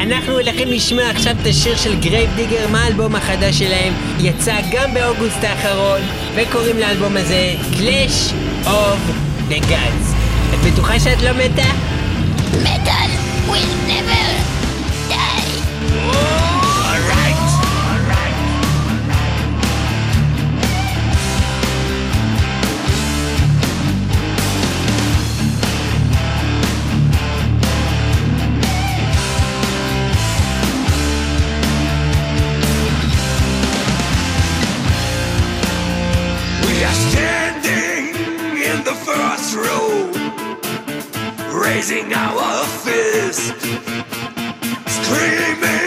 אנחנו 0.03 0.32
הולכים 0.32 0.68
לשמוע 0.68 1.11
עכשיו 1.11 1.36
את 1.43 1.47
השיר 1.47 1.76
של 1.76 2.01
Grave 2.01 2.31
Digger 2.37 2.68
מהאלבום 2.68 3.16
החדש 3.16 3.59
שלהם, 3.59 3.93
יצא 4.18 4.57
גם 4.72 4.95
באוגוסט 4.95 5.45
האחרון, 5.45 6.01
וקוראים 6.34 6.78
לאלבום 6.78 7.16
הזה 7.16 7.55
Clash 7.72 8.32
of 8.64 9.01
the 9.51 9.61
Gods. 9.61 10.14
את 10.55 10.72
בטוחה 10.72 11.01
שאת 11.01 11.22
לא 11.22 11.32
מתה? 11.32 11.70
Metal 12.62 13.11
will 13.49 13.88
never 13.88 14.26
die! 15.11 16.49
Raising 41.53 42.12
our 42.12 42.64
fist, 42.84 43.55
screaming 44.86 45.80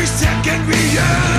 Every 0.00 0.06
second 0.06 0.66
we 0.66 0.98
earn 0.98 1.29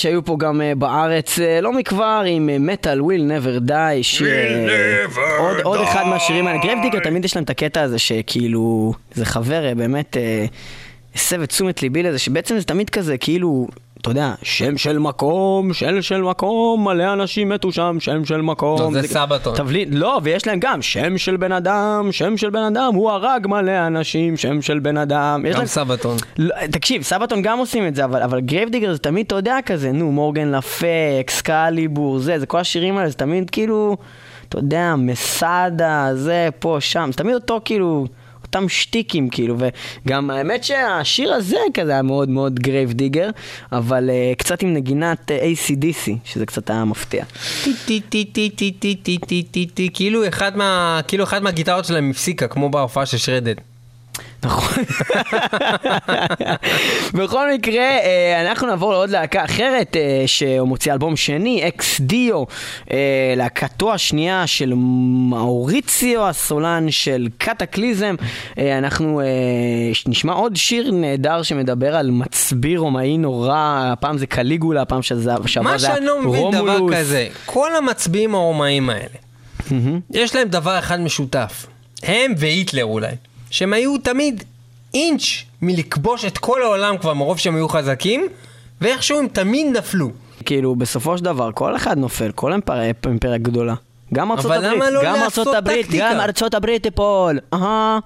שהיו 0.00 0.24
פה 0.24 0.36
גם 0.38 0.60
אה, 0.60 0.74
בארץ 0.74 1.38
אה, 1.38 1.60
לא 1.60 1.72
מכבר 1.72 2.22
עם 2.26 2.66
Metal 2.66 3.02
Will 3.02 3.24
Never 3.24 3.58
Die. 3.58 4.00
אה, 4.26 5.04
עוד, 5.62 5.80
אחד 5.80 6.06
מהשירים 6.06 6.46
האלה. 6.46 6.58
Grave 6.58 6.78
Digger 6.82 6.98
תמיד 6.98 7.24
יש 7.24 7.36
להם 7.36 7.44
את 7.44 7.50
הקטע 7.50 7.82
הזה 7.82 7.98
שכאילו, 7.98 8.92
זה 9.14 9.24
חבר 9.24 9.66
אה, 9.66 9.74
באמת 9.74 10.16
הסב 11.14 11.42
את 11.42 11.48
תשומת 11.48 11.82
ליבי 11.82 12.02
לזה, 12.02 12.18
שבעצם 12.18 12.58
זה 12.58 12.64
תמיד 12.64 12.90
כזה 12.90 13.18
כאילו... 13.18 13.68
אתה 14.00 14.10
יודע, 14.10 14.34
שם 14.42 14.78
של 14.78 14.98
מקום, 14.98 15.72
של 15.72 16.00
של 16.00 16.22
מקום, 16.22 16.88
מלא 16.88 17.12
אנשים 17.12 17.48
מתו 17.48 17.72
שם, 17.72 17.96
שם 18.00 18.24
של 18.24 18.40
מקום. 18.40 18.80
לא, 18.80 19.00
זה 19.02 19.08
Sabaton. 19.08 19.56
תבליט, 19.56 19.88
לא, 19.92 20.20
ויש 20.22 20.46
להם 20.46 20.58
גם 20.60 20.82
שם 20.82 21.18
של 21.18 21.36
בן 21.36 21.52
אדם, 21.52 22.08
שם 22.12 22.36
של 22.36 22.50
בן 22.50 22.62
אדם, 22.62 22.94
הוא 22.94 23.10
הרג 23.10 23.46
מלא 23.46 23.86
אנשים, 23.86 24.36
שם 24.36 24.62
של 24.62 24.78
בן 24.78 24.96
אדם. 24.96 25.42
גם 25.50 25.58
להם... 25.58 25.66
Sabaton. 25.66 26.16
לא, 26.38 26.54
תקשיב, 26.72 27.02
Sabaton 27.02 27.42
גם 27.42 27.58
עושים 27.58 27.86
את 27.86 27.94
זה, 27.94 28.04
אבל, 28.04 28.22
אבל 28.22 28.40
Grave 28.40 28.64
Digger 28.64 28.92
זה 28.92 28.98
תמיד, 28.98 29.26
אתה 29.26 29.34
יודע, 29.34 29.58
כזה, 29.66 29.92
נו, 29.92 30.12
Morgan 30.12 30.50
le 30.50 30.62
Fay, 30.62 30.86
Excalibur, 31.20 32.18
זה, 32.18 32.38
זה 32.38 32.46
כל 32.46 32.58
השירים 32.58 32.98
האלה, 32.98 33.08
זה 33.08 33.14
תמיד 33.14 33.50
כאילו, 33.50 33.96
אתה 34.48 34.58
יודע, 34.58 34.94
מסאדה, 34.98 36.10
זה, 36.14 36.48
פה, 36.58 36.76
שם, 36.80 37.08
זה 37.12 37.18
תמיד 37.18 37.34
אותו 37.34 37.60
כאילו, 37.64 38.06
אותם 38.54 38.68
שטיקים, 38.68 39.28
כאילו, 39.28 39.56
וגם 40.06 40.30
האמת 40.30 40.64
שהשיר 40.64 41.32
הזה 41.32 41.58
כזה 41.74 41.92
היה 41.92 42.02
מאוד 42.02 42.28
מאוד 42.28 42.60
Grave 42.60 42.92
Digger, 42.92 43.30
אבל 43.72 44.10
אה, 44.10 44.36
קצת 44.38 44.62
עם 44.62 44.74
נגינת 44.74 45.30
אה, 45.30 45.70
ACDC, 45.70 46.10
שזה 46.24 46.46
קצת 46.46 46.70
היה 46.70 46.84
מפתיע. 46.84 47.24
כאילו 51.08 51.24
אחת 51.24 51.42
מהגיטרות 51.42 51.84
שלהם 51.84 52.10
הפסיקה, 52.10 52.48
כמו 52.48 52.68
בהופעה 52.70 53.06
של 53.06 53.18
Shredhead. 53.18 53.69
נכון. 54.44 54.84
בכל 57.14 57.52
מקרה, 57.52 57.82
אה, 57.82 58.40
אנחנו 58.40 58.66
נעבור 58.66 58.92
לעוד 58.92 59.10
להקה 59.10 59.44
אחרת 59.44 59.96
אה, 59.96 60.22
שמוציאה 60.26 60.94
אלבום 60.94 61.16
שני, 61.16 61.68
אקס 61.68 62.00
דיו, 62.00 62.44
אה, 62.90 63.34
להקתו 63.36 63.94
השנייה 63.94 64.46
של 64.46 64.72
מאוריציו, 65.30 66.26
הסולן 66.26 66.90
של 66.90 67.28
קטקליזם. 67.38 68.14
אנחנו 68.58 69.20
נשמע 70.06 70.32
עוד 70.32 70.56
שיר 70.56 70.90
נהדר 70.92 71.42
שמדבר 71.42 71.96
על 71.96 72.10
מצביא 72.10 72.78
רומאי 72.78 73.18
נורא, 73.18 73.90
הפעם 73.92 74.18
זה 74.18 74.26
קליגולה, 74.26 74.82
הפעם 74.82 75.02
שזה 75.02 75.30
שעבר 75.46 75.70
מה 75.70 75.78
זה 75.78 75.86
היה 75.86 75.96
שאני 75.96 76.06
לא 76.06 76.22
מבין 76.22 76.50
דבר 76.50 76.76
רומולוס. 76.76 76.96
כזה, 76.96 77.28
כל 77.46 77.76
המצביעים 77.76 78.34
הרומאים 78.34 78.90
האלה, 78.90 79.80
יש 80.10 80.36
להם 80.36 80.48
דבר 80.48 80.78
אחד 80.78 81.00
משותף, 81.00 81.66
הם 82.02 82.32
והיטלר 82.36 82.84
אולי, 82.84 83.14
שהם 83.50 83.72
היו 83.72 83.98
תמיד 83.98 84.44
אינץ' 84.94 85.22
מלכבוש 85.62 86.24
את 86.24 86.38
כל 86.38 86.62
העולם 86.62 86.98
כבר 86.98 87.14
מרוב 87.14 87.38
שהם 87.38 87.54
היו 87.56 87.68
חזקים, 87.68 88.26
ואיכשהו 88.80 89.18
הם 89.18 89.28
תמיד 89.28 89.76
נפלו. 89.76 90.10
כאילו, 90.44 90.76
בסופו 90.76 91.18
של 91.18 91.24
דבר, 91.24 91.50
כל 91.54 91.76
אחד 91.76 91.98
נופל, 91.98 92.30
כל 92.34 92.52
אימפריה, 92.52 92.92
אימפריה 93.06 93.38
גדולה. 93.38 93.74
גם 94.14 94.32
ארצות 94.32 94.50
הברית, 94.52 94.82
לא 94.92 95.00
גם 95.04 95.16
ארצות 95.16 95.54
הברית, 95.54 95.86
טקטיקה? 95.86 96.10
גם 96.14 96.20
ארצות 96.20 96.54
הברית 96.54 96.82
תיפול. 96.82 97.38
אהה, 97.54 97.98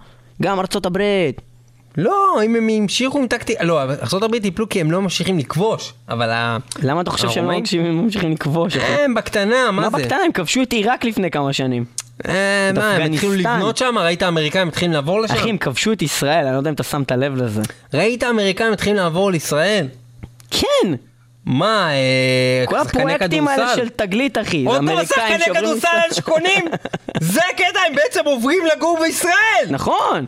גם 0.42 0.60
ארצות 0.60 0.86
הברית. 0.86 1.40
לא, 1.96 2.42
אם 2.44 2.56
הם 2.56 2.68
המשיכו 2.68 3.18
עם 3.18 3.26
טקטיקה, 3.26 3.64
לא, 3.64 3.80
ארה"ב 3.82 4.38
טיפלו 4.38 4.68
כי 4.68 4.80
הם 4.80 4.90
לא 4.90 5.00
ממשיכים 5.02 5.38
לכבוש, 5.38 5.92
אבל 6.08 6.30
ה... 6.30 6.56
למה 6.82 7.00
אתה 7.00 7.10
חושב 7.10 7.30
שהם 7.30 7.44
לא? 7.50 7.58
ממשיכים- 7.58 8.32
לכבוש? 8.32 8.76
הם 8.76 9.14
בקטנה, 9.14 9.70
מה 9.70 9.82
מה 9.82 9.90
זה? 9.90 9.96
בקטנה? 9.96 10.18
הם 10.24 10.32
כבשו 10.32 10.62
את 10.62 10.72
עיראק 10.72 11.04
לפני 11.04 11.30
כמה 11.30 11.52
שנים. 11.52 11.84
אה, 12.28 12.70
מה, 12.74 12.92
הם 12.92 13.12
התחילו. 13.12 13.34
לבנות 13.34 13.76
שם? 13.76 13.94
ראית 13.98 14.22
האמריקאים 14.22 14.68
מתחילים 14.68 14.92
לעבור 14.92 15.20
לשם? 15.20 15.34
אחי, 15.34 15.50
הם 15.50 15.58
כבשו 15.58 15.92
את 15.92 16.02
ישראל, 16.02 16.44
אני 16.44 16.52
לא 16.52 16.58
יודע 16.58 16.70
אם 16.70 16.74
אתה 16.74 16.82
שמת 16.82 17.12
לב 17.12 17.36
לזה. 17.36 17.62
ראית 17.94 18.22
האמריקאים 18.22 18.72
מתחילים 18.72 18.96
לעבור 18.96 19.30
לישראל? 19.30 19.86
כן! 20.50 20.94
מה, 21.46 21.90
אה, 21.90 22.66
כל 22.66 22.84
שחקני 22.84 23.02
הפרויקטים 23.02 23.48
האלה? 23.48 23.76
של 23.76 23.88
תגלית, 23.88 24.38
אחי. 24.38 24.64
עוד 24.64 24.76
פעם 24.86 25.06
שעוברים 25.06 25.54
כדורסל. 25.54 25.88
האלה 25.88 26.14
שקונים? 26.14 26.64
זה 27.20 27.40
הקטע, 27.50 27.80
הם 27.88 27.94
בעצם 27.94 28.20
עוברים 28.24 28.62
לגור 28.76 28.98
בישראל! 29.02 29.66
נכון. 29.70 30.26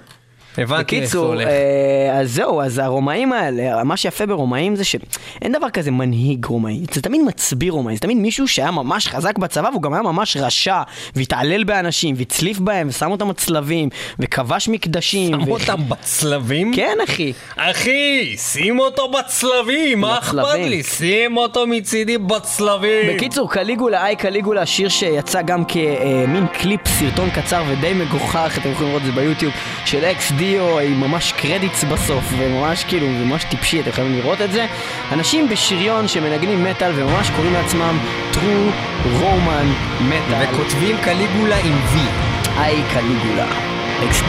הבנתי 0.58 1.00
איך 1.00 1.10
זה 1.10 1.18
הולך. 1.18 1.48
אה, 1.48 2.18
אז 2.20 2.32
זהו, 2.34 2.62
אז 2.62 2.78
הרומאים 2.78 3.32
האלה, 3.32 3.84
מה 3.84 3.96
שיפה 3.96 4.26
ברומאים 4.26 4.76
זה 4.76 4.84
שאין 4.84 5.52
דבר 5.52 5.70
כזה 5.70 5.90
מנהיג 5.90 6.44
רומאי, 6.44 6.80
זה 6.92 7.02
תמיד 7.02 7.20
מצביא 7.26 7.72
רומאי, 7.72 7.94
זה 7.94 8.00
תמיד 8.00 8.16
מישהו 8.16 8.48
שהיה 8.48 8.70
ממש 8.70 9.08
חזק 9.08 9.38
בצבא 9.38 9.68
והוא 9.68 9.82
גם 9.82 9.92
היה 9.92 10.02
ממש 10.02 10.36
רשע, 10.36 10.82
והתעלל 11.16 11.64
באנשים, 11.64 12.14
והצליף 12.18 12.58
בהם, 12.58 12.88
ושם 12.88 13.10
אותם 13.10 13.28
בצלבים, 13.28 13.88
וכבש 14.18 14.68
מקדשים. 14.68 15.40
שם 15.40 15.48
ו- 15.48 15.52
אותם 15.52 15.88
בצלבים? 15.88 16.72
כן, 16.74 16.98
אחי. 17.04 17.32
אחי, 17.56 18.36
שים 18.36 18.78
אותו 18.78 19.10
בצלבים, 19.10 20.00
מה 20.00 20.18
אכפת. 20.18 20.54
לי? 20.54 20.82
שים 20.82 21.36
אותו 21.36 21.66
מצידי 21.66 22.18
בצלבים. 22.18 23.16
בקיצור, 23.16 23.50
קליגולה, 23.50 24.04
I, 24.04 24.16
Caligula, 24.16 24.66
שיר 24.66 24.88
שיצא 24.88 25.42
גם 25.42 25.64
כמין 25.64 26.46
קליפ, 26.52 26.80
סרטון 26.88 27.30
קצר 27.30 27.64
ודי 27.68 27.92
מגוחך, 27.92 28.58
אתם 28.60 28.70
יכולים 28.70 28.90
לראות 28.90 29.02
את 29.02 29.06
זה 29.06 29.20
ביוטיוב, 29.20 29.52
של 29.84 30.04
Ex 30.04 30.32
Deo, 30.46 30.78
עם 30.78 31.00
ממש 31.00 31.32
credits 31.32 31.84
בסוף, 31.84 32.24
וממש 32.38 32.84
כאילו, 32.84 33.08
ממש 33.08 33.44
טיפשי, 33.44 33.80
אתם 33.80 33.90
יכולים 33.90 34.14
לראות 34.14 34.40
את 34.40 34.52
זה. 34.52 34.66
אנשים 35.12 35.48
בשריון 35.48 36.08
שמנגנים 36.08 36.64
מטאל 36.64 36.92
וממש 36.94 37.30
קוראים 37.30 37.52
לעצמם 37.52 37.98
True 38.32 38.70
Roman 39.20 39.66
Metal. 40.10 40.52
וכותבים 40.52 40.96
קליגולה 40.98 41.56
עם 41.56 41.74
V. 41.94 41.98
היי 42.58 42.82
קליגולה, 42.92 43.46
אקס 44.04 44.22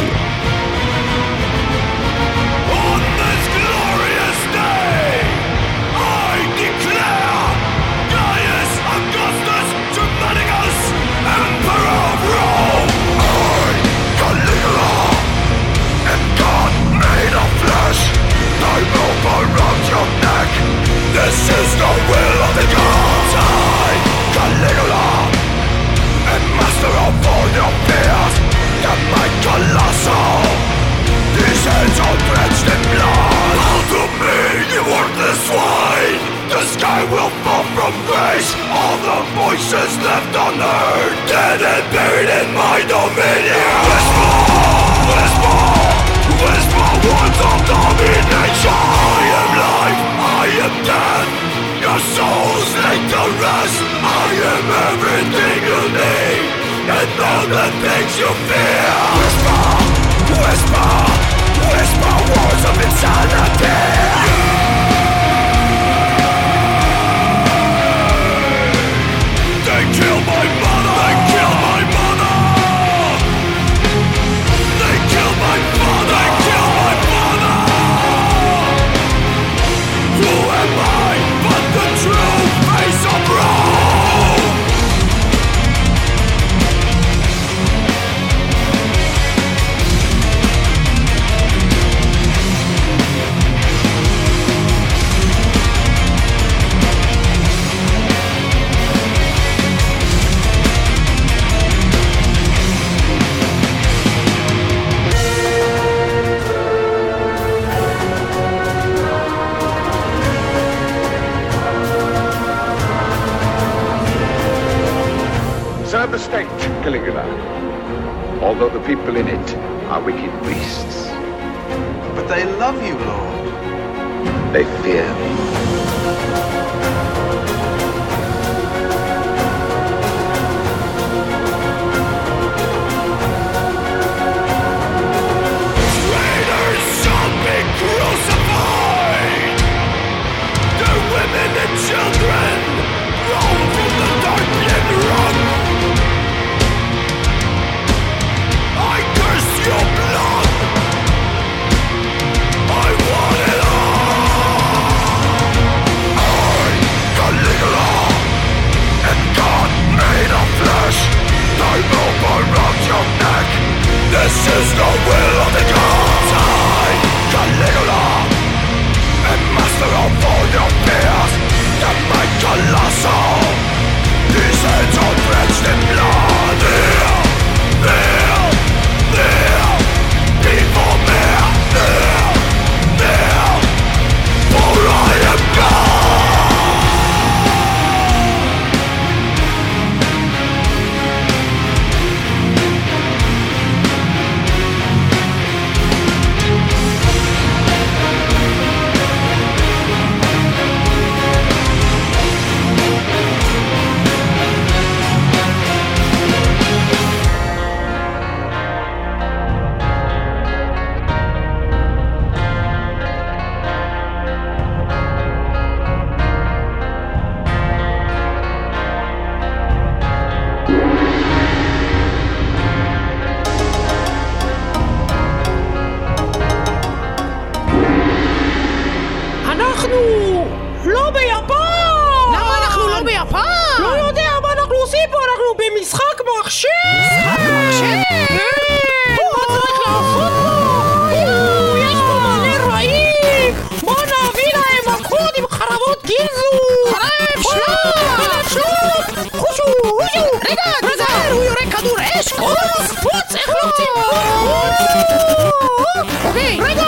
רגע! 256.67 256.83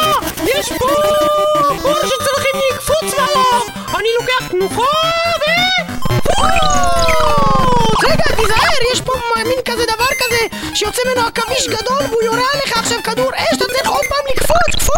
יש 0.45 0.69
פה 0.79 0.87
בור 1.81 1.95
שצריכים 1.95 2.55
לקפוץ 2.71 3.13
עליו! 3.13 3.61
אני 3.99 4.07
לוקח 4.19 4.47
תנופה 4.51 4.91
ו... 5.41 5.45
רגע, 8.03 8.35
תיזהר, 8.35 8.81
יש 8.93 9.01
פה 9.01 9.13
מין 9.45 9.59
כזה 9.65 9.85
דבר 9.85 10.05
כזה 10.19 10.37
שיוצא 10.75 11.01
ממנו 11.05 11.27
עכביש 11.27 11.67
גדול 11.67 12.01
והוא 12.09 12.23
יורה 12.23 12.43
עליך 12.53 12.77
עכשיו 12.77 12.99
כדור 13.03 13.31
אש, 13.35 13.57
אתה 13.57 13.65
צריך 13.65 13.89
עוד 13.89 14.05
פעם 14.09 14.25
לקפוץ! 14.31 14.75
קפוץ! 14.75 14.95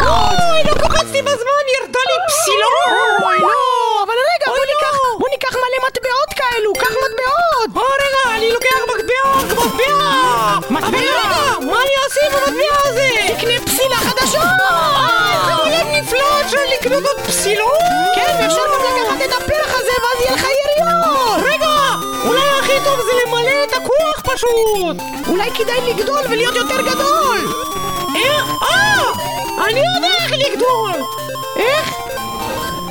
אוי, 0.00 0.64
לא 0.64 0.74
קפצתי 0.74 1.22
בזמן, 1.22 1.64
ירדה 1.76 2.00
לי 2.08 2.16
פסילון! 2.28 3.22
אוי, 3.22 3.38
לא, 3.40 4.02
אבל 4.04 4.14
רגע, 4.30 4.46
בוא 4.46 4.64
ניקח, 4.66 4.98
בוא 5.18 5.28
ניקח 5.32 5.52
מלא 5.56 5.88
מטבעות 5.88 6.30
כאלו, 6.36 6.72
קח 6.72 6.94
מטבעות! 7.04 7.76
או 7.76 7.82
רגע, 7.94 8.36
אני 8.36 8.52
לוקח 8.52 8.78
מטבע, 8.88 9.54
מטבע! 9.54 10.58
מטבע? 10.70 11.58
מה 11.70 11.76
אני 11.82 11.94
אעשה 12.04 12.20
עם 12.26 12.32
המטבע 12.32 12.73
לקנות 16.94 17.12
עוד 17.16 17.26
פסילון? 17.26 17.78
כן, 18.14 18.36
ואפשר 18.40 18.60
גם 18.66 18.80
לקחת 19.02 19.24
את 19.24 19.42
הפרח 19.42 19.74
הזה 19.74 19.92
ואז 20.02 20.20
יהיה 20.20 20.32
לך 20.32 20.42
יריות! 20.42 21.54
רגע, 21.54 21.68
אולי 22.24 22.40
הכי 22.60 22.72
טוב 22.84 23.00
זה 23.00 23.12
למלא 23.26 23.64
את 23.64 23.72
הכוח 23.72 24.34
פשוט! 24.34 24.96
אולי 25.28 25.50
כדאי 25.50 25.92
לגדול 25.92 26.20
ולהיות 26.30 26.54
יותר 26.54 26.80
גדול! 26.80 27.38
איך? 28.16 28.44
אה! 28.62 29.02
אני 29.68 29.80
יודע 29.96 30.14
איך 30.24 30.32
לגדול! 30.32 30.92
איך? 31.56 31.94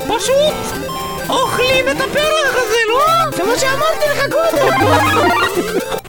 פשוט 0.07 0.83
אוכלים 1.29 1.89
את 1.89 2.01
הפרח 2.01 2.55
הזה, 2.55 2.77
לא? 2.89 3.31
זה 3.37 3.43
מה 3.43 3.59
שאמרתי 3.59 4.05
לך 4.11 4.25
קודם! 4.31 4.67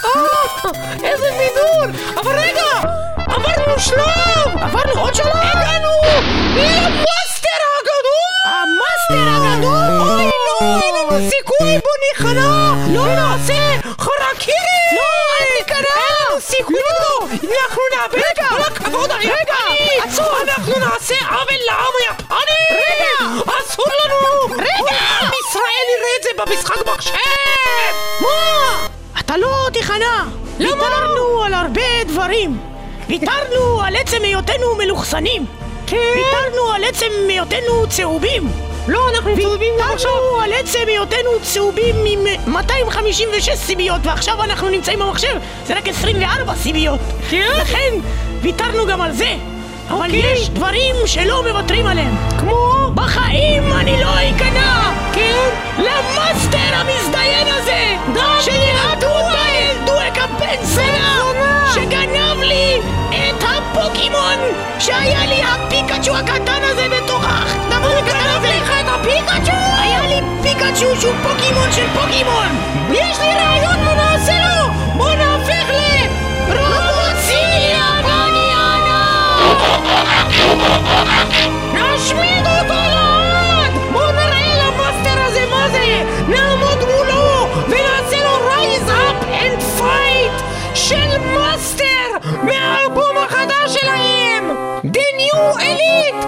אה, 0.05 0.70
איזה 1.03 1.26
בידול! 1.38 1.90
אבל 2.20 2.38
רגע! 2.38 2.88
עברנו 3.18 3.78
שלב! 3.78 4.57
עברנו 4.61 5.01
עוד 5.01 5.14
שלב! 5.14 5.26
הגענו 5.34 5.90
למאסטר 6.57 7.34
אסור 23.85 23.95
לנו! 24.05 24.55
רגע! 24.59 24.97
עם 25.20 25.30
ישראל 25.49 25.87
יראה 25.97 26.11
את 26.18 26.22
זה 26.22 26.28
במשחק 26.47 26.87
מחשב! 26.87 27.12
מה? 28.20 28.87
אתה 29.20 29.37
לא 29.37 29.68
תיכנע! 29.72 30.24
למה? 30.59 30.85
ויתרנו 30.85 31.43
על 31.45 31.55
הרבה 31.55 32.05
דברים! 32.07 32.59
ויתרנו 33.09 33.80
על 33.82 33.97
עצם 33.97 34.22
היותנו 34.22 34.74
מלוכסנים! 34.78 35.47
כן? 35.87 35.97
ויתרנו 36.14 36.72
על 36.74 36.85
עצם 36.85 37.11
היותנו 37.28 37.87
צהובים! 37.89 38.53
לא, 38.89 39.11
אנחנו 39.11 39.35
צהובים 39.43 39.74
גם 39.80 39.91
עכשיו! 39.93 40.11
ויתרנו 40.11 40.41
על 40.41 40.53
עצם 40.53 40.78
היותנו 40.87 41.30
צהובים 41.43 41.97
עם 42.07 42.26
256 42.47 43.49
סיביות 43.55 44.01
ועכשיו 44.05 44.43
אנחנו 44.43 44.68
נמצאים 44.68 44.99
במחשב 44.99 45.37
זה 45.66 45.74
רק 45.76 45.89
24 45.89 46.55
סיביות! 46.55 47.01
כן? 47.30 47.49
לכן 47.61 47.95
ויתרנו 48.43 48.87
גם 48.87 49.01
על 49.01 49.12
זה! 49.12 49.35
אבל 49.89 50.05
אוקיי. 50.05 50.32
יש 50.32 50.49
דברים 50.51 50.95
שלא 51.07 51.43
מוותרים 51.43 51.87
עליהם! 51.87 52.16
כמו? 52.41 52.84
בחיים 52.95 53.72
אני 53.72 54.01
לא 54.01 54.11
אכנע! 54.11 54.90
כן? 55.12 55.49
למאסטר 55.78 56.74
המזדיין 56.74 57.47
הזה! 57.49 57.97
שילמדו 58.40 59.07
אותי 59.07 59.84
דואק 59.86 60.18
הבן 60.18 60.62
זונה! 60.62 61.72
שגנב 61.74 62.40
לי 62.42 62.80
את 63.11 63.45
הפוקימון 63.45 64.38
שהיה 64.78 65.26
לי 65.26 65.42
הפיקאצ'ו 65.42 66.16
הקטן 66.16 66.62
הזה 66.62 66.86
בתוך 66.97 67.24
הדבר 67.28 67.99
הקטן 67.99 68.28
הזה! 68.28 68.49
לך 68.62 68.70
את 68.80 68.86
הפיקאצ'ו! 68.88 69.53
היה 69.82 70.07
לי 70.07 70.20
פיקאצ'ו 70.42 71.01
שהוא 71.01 71.14
פוקימון 71.22 71.72
של 71.72 71.86
פוקימון! 71.95 72.49
יש 72.92 73.18
לי 73.20 73.34
רעיון 73.34 73.84
מה 73.84 73.95
נעשה 73.95 74.32
לו! 74.32 74.72
בוא 74.97 75.11
נהפך 75.14 75.70
ל... 75.70 76.07
רובוציליה 76.49 77.86
בניאנה! 78.03 79.38
נשמיד 80.28 80.93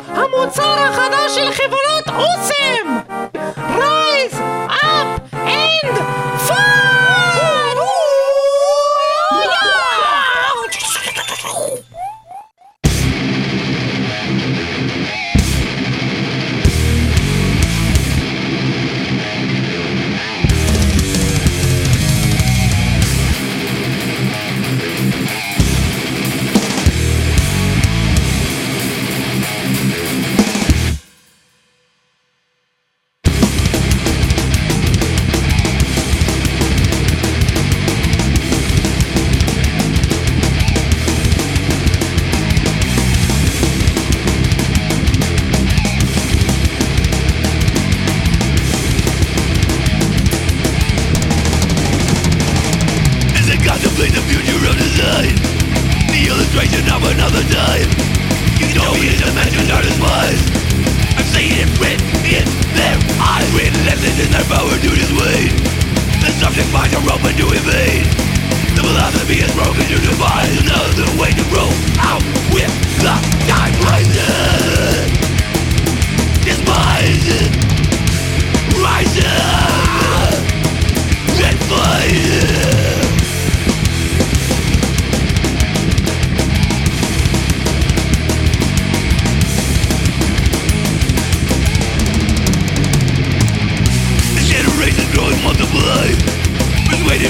המוצר 0.09 0.63
החדש 0.63 1.35
של 1.35 1.53
חברת 1.53 2.09
אוסם! 2.09 3.06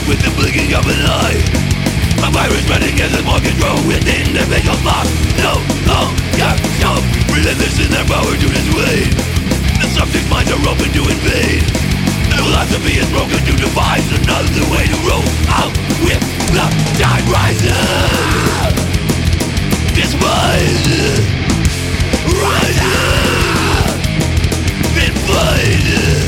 With 0.09 0.23
the 0.23 0.31
blinking 0.39 0.71
of 0.71 0.87
an 0.87 1.03
eye 1.03 1.39
A 2.23 2.31
virus 2.31 2.63
running 2.71 2.95
as 3.03 3.11
a 3.19 3.23
more 3.27 3.43
control 3.43 3.75
within 3.91 4.31
the 4.31 4.47
visual 4.47 4.79
box 4.87 5.11
No 5.43 5.59
longer 5.83 6.55
no 6.79 6.95
oh, 6.95 7.03
Relentless 7.35 7.83
in 7.83 7.91
their 7.91 8.07
power 8.07 8.31
to 8.31 8.47
dissuade 8.47 9.11
The 9.83 9.89
subject 9.91 10.27
minds 10.31 10.51
are 10.55 10.63
open 10.63 10.91
to 10.95 11.03
invade. 11.11 11.67
The 12.31 12.39
philosophy 12.39 13.03
is 13.03 13.09
broken 13.11 13.43
to 13.51 13.53
devise 13.59 14.07
Another 14.23 14.67
way 14.71 14.87
to 14.87 14.99
roll 15.03 15.27
out 15.51 15.75
with 16.07 16.23
the 16.55 16.67
tide 17.03 17.27
rising. 17.27 17.75
Despise 19.91 20.87
Rise 22.31 22.81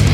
up 0.03 0.08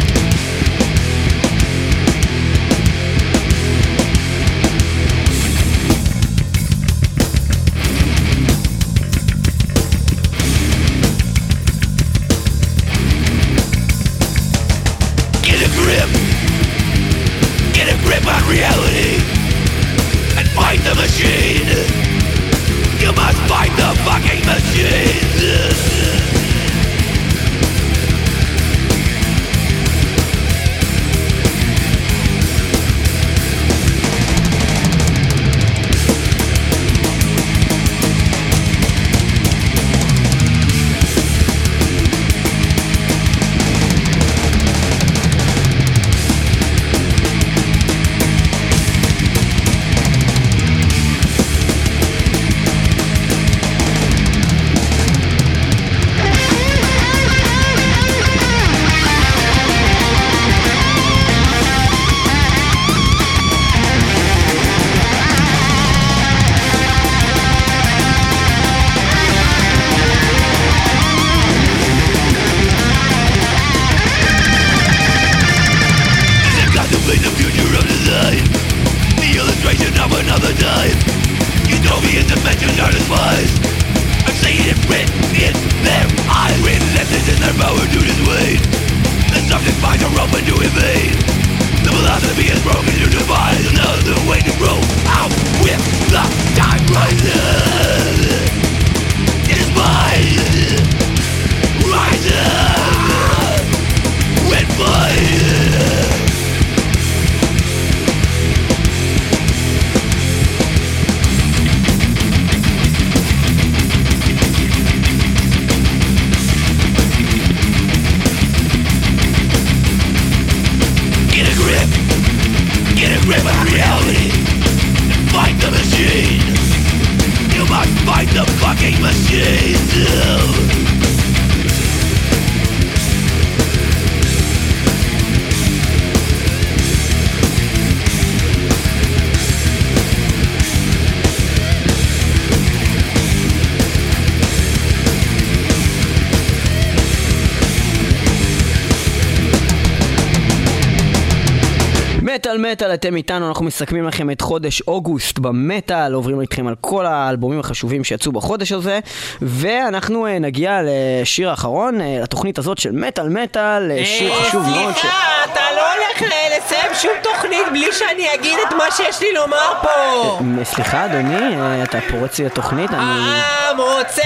מטאל 152.75 152.95
אתם 152.95 153.17
איתנו, 153.17 153.49
אנחנו 153.49 153.65
מסכמים 153.65 154.07
לכם 154.07 154.31
את 154.31 154.41
חודש 154.41 154.83
אוגוסט 154.83 155.39
במטאל, 155.39 156.13
עוברים 156.13 156.41
איתכם 156.41 156.67
על 156.67 156.75
כל 156.81 157.07
האלבומים 157.07 157.61
החשובים 157.61 158.05
שיצאו 158.05 158.33
בחודש 158.33 158.73
הזה, 158.73 158.99
ואנחנו 159.43 160.27
אה, 160.27 160.39
נגיע 160.39 160.81
לשיר 160.83 161.51
האחרון, 161.51 162.01
אה, 162.01 162.19
לתוכנית 162.23 162.59
הזאת 162.59 162.79
של 162.79 162.93
מטאל 162.93 163.29
מטאל, 163.29 163.91
אה, 163.91 164.05
שיר 164.05 164.35
חשוב 164.35 164.63
מאוד. 164.63 164.95
סליחה, 164.95 165.45
אתה 165.45 165.61
לא 165.77 165.83
הולך 165.93 166.33
לסיים 166.57 166.95
שום 166.95 167.13
תוכנית 167.23 167.67
בלי 167.73 167.93
שאני 167.93 168.35
אגיד 168.35 168.59
את 168.69 168.75
מה 168.75 168.85
שיש 168.97 169.21
לי 169.21 169.33
לומר 169.35 169.73
פה. 169.83 170.39
סליחה 170.65 171.05
אדוני, 171.05 171.57
אתה 171.83 171.99
פורץ 172.11 172.39
לי 172.39 172.45
לתוכנית, 172.45 172.91
אני... 172.91 173.01
העם 173.01 173.81
רוצה 173.81 174.23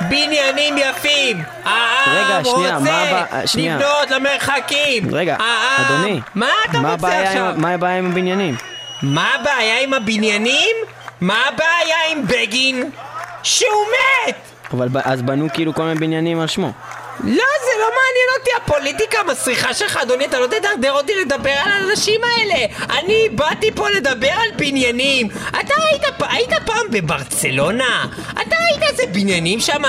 בניינים 0.00 0.78
יפים. 0.78 1.42
העם 1.64 1.92
רגע, 2.16 2.44
שנייה, 2.44 2.76
רוצה. 2.76 3.58
לבנות 3.58 4.10
למרחקים. 4.10 5.14
רגע, 5.14 5.36
אדוני, 5.76 6.20
מה 6.34 6.46
אתה 6.70 6.78
רוצה 6.78 7.22
עכשיו? 7.22 7.54
הבעיה 7.82 7.98
עם 7.98 8.06
הבניינים? 8.06 8.54
מה 9.02 9.34
הבעיה 9.40 9.80
עם 9.82 9.94
הבניינים? 9.94 10.76
מה 11.20 11.34
הבעיה 11.48 11.96
עם 12.12 12.26
בגין? 12.26 12.90
שהוא 13.42 13.68
מת! 14.26 14.36
אבל 14.74 14.88
ב- 14.88 14.96
אז 14.96 15.22
בנו 15.22 15.46
כאילו 15.54 15.74
כל 15.74 15.82
מיני 15.82 16.00
בניינים 16.00 16.40
על 16.40 16.46
שמו. 16.46 16.72
לא, 17.22 17.44
זה 17.64 17.70
לא 17.80 17.86
מעניין 17.86 18.28
אותי, 18.38 18.50
הפוליטיקה 18.56 19.18
המסריחה 19.20 19.74
שלך, 19.74 19.96
אדוני, 19.96 20.24
אתה 20.24 20.40
לא 20.40 20.46
תדרדר 20.46 20.92
אותי 20.92 21.12
לדבר 21.14 21.50
על 21.50 21.72
האנשים 21.72 22.20
האלה. 22.24 22.66
אני 22.98 23.28
באתי 23.32 23.70
פה 23.74 23.90
לדבר 23.90 24.30
על 24.30 24.50
בניינים. 24.56 25.28
אתה 25.48 25.74
היית, 25.90 26.02
היית 26.20 26.50
פעם 26.66 26.86
בברצלונה? 26.90 28.06
אתה 28.32 28.56
ראית 28.56 28.90
איזה 28.90 29.02
בניינים 29.12 29.60
שם? 29.60 29.82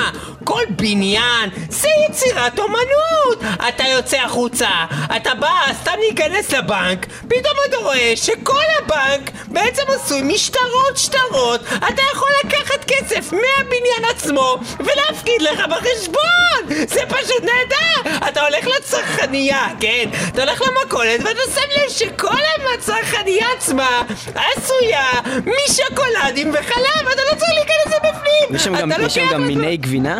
כל 0.43 0.63
בניין 0.69 1.49
זה 1.69 1.87
יצירת 2.09 2.59
אומנות. 2.59 3.57
אתה 3.67 3.83
יוצא 3.83 4.17
החוצה, 4.17 4.69
אתה 5.15 5.33
בא 5.33 5.51
סתם 5.81 5.91
להיכנס 5.99 6.51
לבנק, 6.51 7.05
פתאום 7.05 7.55
אתה 7.69 7.77
רואה 7.77 8.13
שכל 8.15 8.63
הבנק 8.79 9.31
בעצם 9.47 9.83
עשוי 9.87 10.21
משטרות 10.21 10.97
שטרות. 10.97 11.61
אתה 11.77 12.01
יכול 12.13 12.29
לקחת 12.45 12.85
כסף 12.87 13.33
מהבניין 13.33 14.05
עצמו 14.09 14.57
ולהפקיד 14.79 15.41
לך 15.41 15.59
בחשבון! 15.69 16.87
זה 16.87 17.01
פשוט 17.09 17.22
נהדר! 17.41 18.17
אתה 18.27 18.41
הולך 18.41 18.65
לצרכנייה, 18.77 19.67
כן? 19.79 20.09
אתה 20.27 20.43
הולך 20.43 20.61
למכולת 20.61 21.19
ואתה 21.19 21.39
שם 21.55 21.81
לב 21.83 21.89
שכל 21.89 22.37
הצרכנייה 22.77 23.45
עצמה 23.57 24.01
עשויה 24.35 25.05
משוקולדים 25.45 26.49
וחלב, 26.53 27.07
אתה 27.13 27.21
לא 27.31 27.39
צריך 27.39 27.51
להיכנס 27.53 27.93
לבפנים! 27.95 28.55
יש 28.55 28.63
שם 28.63 28.75
גם- 28.75 28.91
יש 29.05 29.13
שם 29.15 29.27
גם 29.31 29.47
מיני 29.47 29.77
גבינה? 29.77 30.19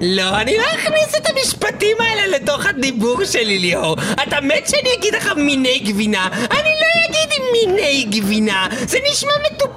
לא, 0.00 0.36
אני 0.36 0.58
לא 0.58 0.64
אכניס 0.64 1.14
את 1.16 1.30
המשפטים 1.30 1.96
האלה 2.00 2.26
לתוך 2.36 2.66
הדיבור 2.66 3.24
שלי, 3.24 3.58
ליאור. 3.58 3.96
אתה 4.22 4.40
מת 4.40 4.68
שאני 4.68 4.94
אגיד 4.98 5.14
לך 5.14 5.32
מיני 5.36 5.78
גבינה? 5.78 6.28
אני 6.50 6.70
לא 6.80 6.86
אגיד 7.08 7.42
מיני 7.52 8.04
גבינה. 8.10 8.66
זה 8.86 8.98
נשמע 9.10 9.32
לומר 9.42 9.73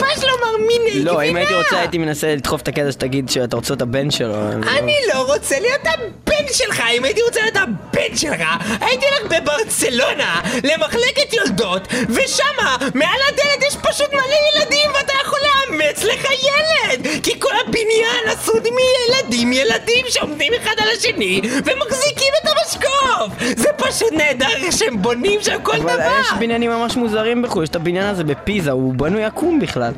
מיני 0.67 0.89
גבינה. 0.89 1.11
לא, 1.11 1.23
אם 1.23 1.35
הייתי 1.35 1.53
רוצה 1.53 1.79
הייתי 1.79 1.97
מנסה 1.97 2.35
לדחוף 2.35 2.61
את 2.61 2.67
הקטע 2.67 2.91
שתגיד 2.91 3.29
שאתה 3.29 3.55
רוצה 3.55 3.73
את 3.73 3.81
הבן 3.81 4.11
שלו. 4.11 4.51
אני 4.51 4.95
לא 5.13 5.33
רוצה 5.33 5.59
להיות 5.59 5.81
הבן 5.85 6.53
שלך, 6.53 6.83
אם 6.97 7.03
הייתי 7.03 7.21
רוצה 7.21 7.39
להיות 7.41 7.55
הבן 7.55 8.15
שלך, 8.15 8.41
הייתי 8.81 9.05
הולך 9.05 9.41
בברצלונה 9.41 10.41
למחלקת 10.63 11.33
יולדות, 11.33 11.87
ושמה, 12.09 12.77
מעל 12.93 13.19
הדלת 13.27 13.67
יש 13.67 13.75
פשוט 13.75 14.13
מלא 14.13 14.35
ילדים 14.55 14.89
ואתה 14.93 15.13
יכול 15.23 15.39
לאמץ 15.43 16.03
לך 16.03 16.25
ילד! 16.31 17.07
כי 17.23 17.39
כל 17.39 17.53
הבניין 17.67 18.27
עשוי 18.27 18.59
מילדים, 18.59 19.53
ילדים 19.53 20.05
שעומדים 20.09 20.53
אחד 20.53 20.71
על 20.77 20.87
השני 20.97 21.41
ומחזיקים 21.65 22.33
את 22.43 22.49
המשקוף! 22.49 23.57
זה 23.57 23.69
פשוט 23.77 24.11
נהדר 24.11 24.71
שהם 24.71 25.01
בונים 25.01 25.41
שם 25.41 25.61
כל 25.63 25.75
אבל 25.75 25.93
דבר! 25.93 26.11
יש 26.21 26.27
בניינים 26.39 26.71
ממש 26.71 26.95
מוזרים 26.95 27.41
בחו"ל, 27.41 27.63
יש 27.63 27.69
את 27.69 27.75
הבניין 27.75 28.05
הזה 28.05 28.23
בפיזה, 28.23 28.71
הוא 28.71 28.93
בנוי 28.93 29.23
עקום 29.23 29.59
בכלל. 29.59 29.91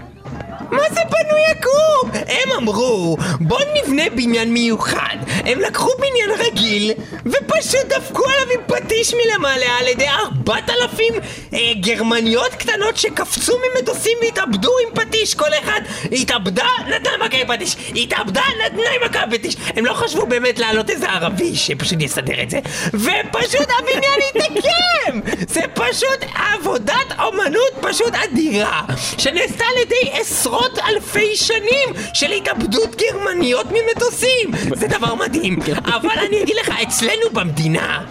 מה 0.72 0.84
זה 0.90 1.02
בנוי 1.10 1.42
עקום? 1.50 2.12
הם 2.14 2.52
אמרו, 2.58 3.18
בוא 3.40 3.60
נבנה 3.76 4.04
בניין 4.16 4.54
מיוחד. 4.54 5.18
הם 5.28 5.60
לקחו 5.60 5.90
בניין 5.98 6.30
רגיל, 6.40 6.92
ופשוט 7.26 7.86
דפקו 7.88 8.24
עליו 8.26 8.54
עם 8.54 8.62
פטיש 8.68 9.14
מלמעלה 9.14 9.78
על 9.80 9.88
ידי 9.88 10.08
ארבעת 10.08 10.70
אלפים 10.70 11.14
אה, 11.54 11.60
גרמניות 11.80 12.54
קטנות 12.54 12.98
שקפצו 12.98 13.54
ממטוסים 13.58 14.18
והתאבדו 14.22 14.72
עם 14.88 14.96
פטיש. 14.96 15.36
כל 15.36 15.54
אחד 15.64 15.82
התאבדה, 16.12 16.68
נתנה 16.88 17.12
מכה 17.26 17.38
עם 17.38 17.48
פטיש. 17.48 17.76
התאבדה, 17.96 18.44
נתנה 18.66 18.90
עם 18.96 19.10
מכה 19.10 19.24
עם 19.24 19.32
פטיש. 19.38 19.56
הם 19.76 19.86
לא 19.86 19.94
חשבו 19.94 20.26
באמת 20.26 20.60
להעלות 20.60 20.90
איזה 20.90 21.10
ערבי 21.10 21.56
שפשוט 21.56 22.02
יסדר 22.02 22.44
את 22.44 22.50
זה. 22.50 22.60
ופשוט 22.88 23.68
הבניין 23.80 24.20
התנקם! 24.30 25.20
זה 25.48 25.62
פשוט 25.74 26.26
עבודת 26.36 27.20
אומנות 27.20 27.74
פשוט 27.82 28.14
אדירה, 28.16 28.82
שנעשתה 29.18 29.64
על 29.66 29.82
ידי 29.82 30.12
עשרות 30.20 30.59
אלפי 30.88 31.36
שנים 31.36 31.90
של 32.14 32.32
התאבדות 32.32 32.96
גרמניות 32.96 33.68
ממטוסים. 33.72 34.52
זה 34.76 34.88
דבר 34.88 35.16
מדהים. 35.16 35.60
אבל 35.84 36.20
אני 36.28 36.44
אגיד 36.44 36.56
לך, 36.62 36.70
אצלנו 36.84 37.30
במדינה, 37.34 38.06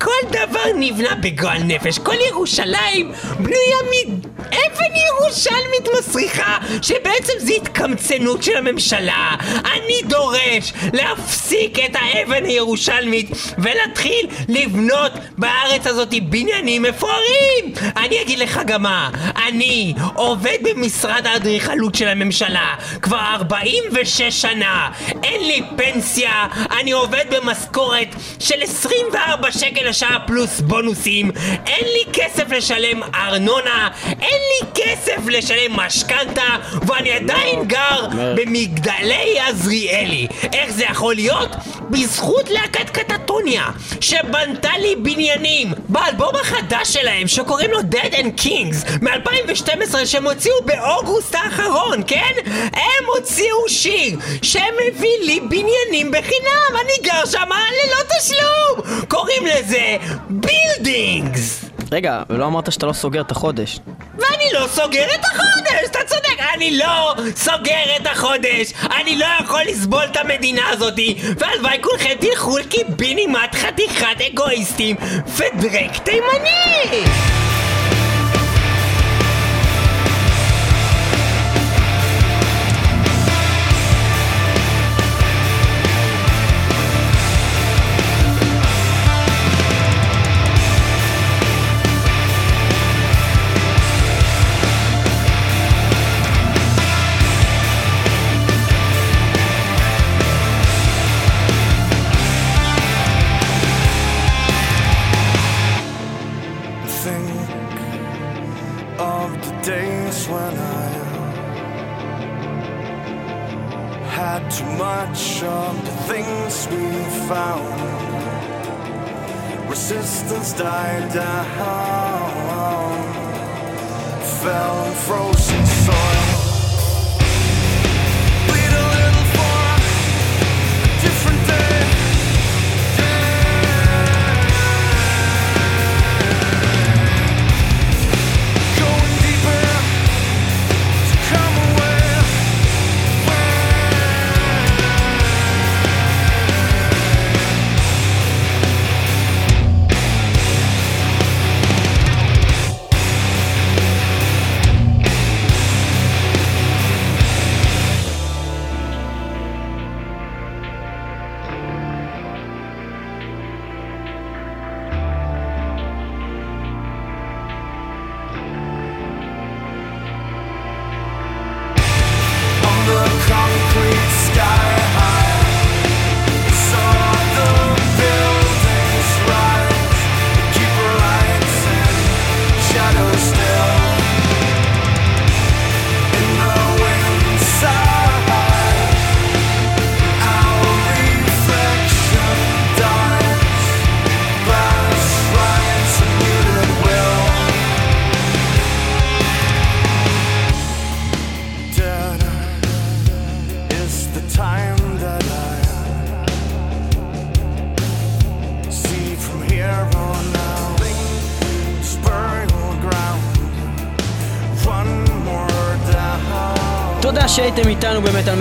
כל 0.00 0.28
דבר 0.30 0.64
נבנה 0.74 1.14
בגועל 1.14 1.62
נפש. 1.62 1.98
כל 1.98 2.14
ירושלים 2.28 3.12
בנויה 3.38 3.76
מאבן 3.82 4.94
ירושלמית 5.06 5.88
מסריחה, 5.98 6.58
שבעצם 6.82 7.32
זה 7.38 7.52
התקמצנות 7.52 8.42
של 8.42 8.56
הממשלה. 8.56 9.34
אני 9.50 10.02
דורש 10.04 10.72
להפסיק 10.92 11.78
את 11.78 11.96
האבן 12.00 12.44
הירושלמית 12.44 13.30
ולהתחיל 13.58 14.26
לבנות 14.48 15.12
בארץ 15.38 15.86
הזאת 15.86 16.14
בניינים 16.22 16.82
מפוארים! 16.82 17.72
אני 17.96 18.22
אגיד 18.22 18.38
לך 18.38 18.60
גם 18.66 18.82
מה, 18.82 19.10
אני 19.46 19.94
עובד 20.14 20.58
במשרד 20.62 21.26
האדריכלות 21.26 21.91
של 21.94 22.08
הממשלה 22.08 22.74
כבר 23.02 23.18
46 23.18 24.22
שנה, 24.22 24.88
אין 25.22 25.40
לי 25.46 25.62
פנסיה, 25.76 26.46
אני 26.80 26.92
עובד 26.92 27.24
במשכורת 27.30 28.08
של 28.38 28.62
24 28.62 29.52
שקל 29.52 29.88
לשעה 29.88 30.18
פלוס 30.26 30.60
בונוסים, 30.60 31.30
אין 31.66 31.84
לי 31.84 32.12
כסף 32.12 32.50
לשלם 32.50 33.02
ארנונה, 33.14 33.88
אין 34.06 34.40
לי 34.50 34.68
כסף 34.74 35.26
לשלם 35.26 35.76
משכנתה, 35.76 36.56
ואני 36.86 37.12
עדיין 37.12 37.64
גר 37.64 38.06
במגדלי 38.36 39.40
עזריאלי. 39.40 40.26
איך 40.52 40.70
זה 40.70 40.84
יכול 40.84 41.14
להיות? 41.14 41.56
בזכות 41.92 42.50
להקת 42.50 42.90
Katatonia, 42.90 43.64
שבנתה 44.00 44.70
לי 44.78 44.96
בניינים 44.96 45.72
באלבום 45.88 46.34
החדש 46.40 46.92
שלהם, 46.92 47.28
שקוראים 47.28 47.70
לו 47.70 47.78
Dead 47.78 48.12
End 48.14 48.40
Kings, 48.40 49.02
מ-2012, 49.02 50.06
שהם 50.06 50.26
הוציאו 50.26 50.54
באוגוסט 50.64 51.34
האחרון, 51.34 52.02
כן? 52.06 52.32
הם 52.72 53.04
הוציאו 53.16 53.68
שיר 53.68 54.18
שמביא 54.42 55.18
לי 55.20 55.40
בניינים 55.40 56.10
בחינם, 56.10 56.80
אני 56.84 56.92
גר 57.02 57.26
שם 57.26 57.48
ללא 57.48 58.18
תשלום! 58.18 59.06
קוראים 59.08 59.46
לזה 59.46 59.96
Buildings! 60.30 61.71
רגע, 61.92 62.22
ולא 62.30 62.46
אמרת 62.46 62.72
שאתה 62.72 62.86
לא 62.86 62.92
סוגר 62.92 63.20
את 63.20 63.30
החודש. 63.30 63.78
ואני 64.18 64.44
לא 64.52 64.66
סוגר 64.68 65.04
את 65.14 65.24
החודש, 65.24 65.90
אתה 65.90 65.98
צודק, 66.06 66.40
אני 66.54 66.78
לא 66.78 67.14
סוגר 67.36 67.96
את 68.00 68.06
החודש, 68.06 68.72
אני 69.00 69.18
לא 69.18 69.26
יכול 69.40 69.60
לסבול 69.66 70.04
את 70.04 70.16
המדינה 70.16 70.62
הזאתי, 70.70 71.18
והלוואי 71.38 71.78
כולכם 71.82 72.14
תלכו 72.20 72.58
לקיבינימט 72.58 73.54
חתיכת 73.54 74.20
אגואיסטים 74.32 74.96
ודרק 75.26 75.98
תימני! 76.04 77.41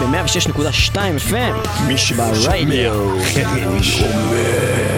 ב-106.2 0.00 0.96
FM 1.30 1.54
מי 1.86 1.98
ששומע. 1.98 2.32
חרב 3.34 3.82
שומע. 3.82 4.95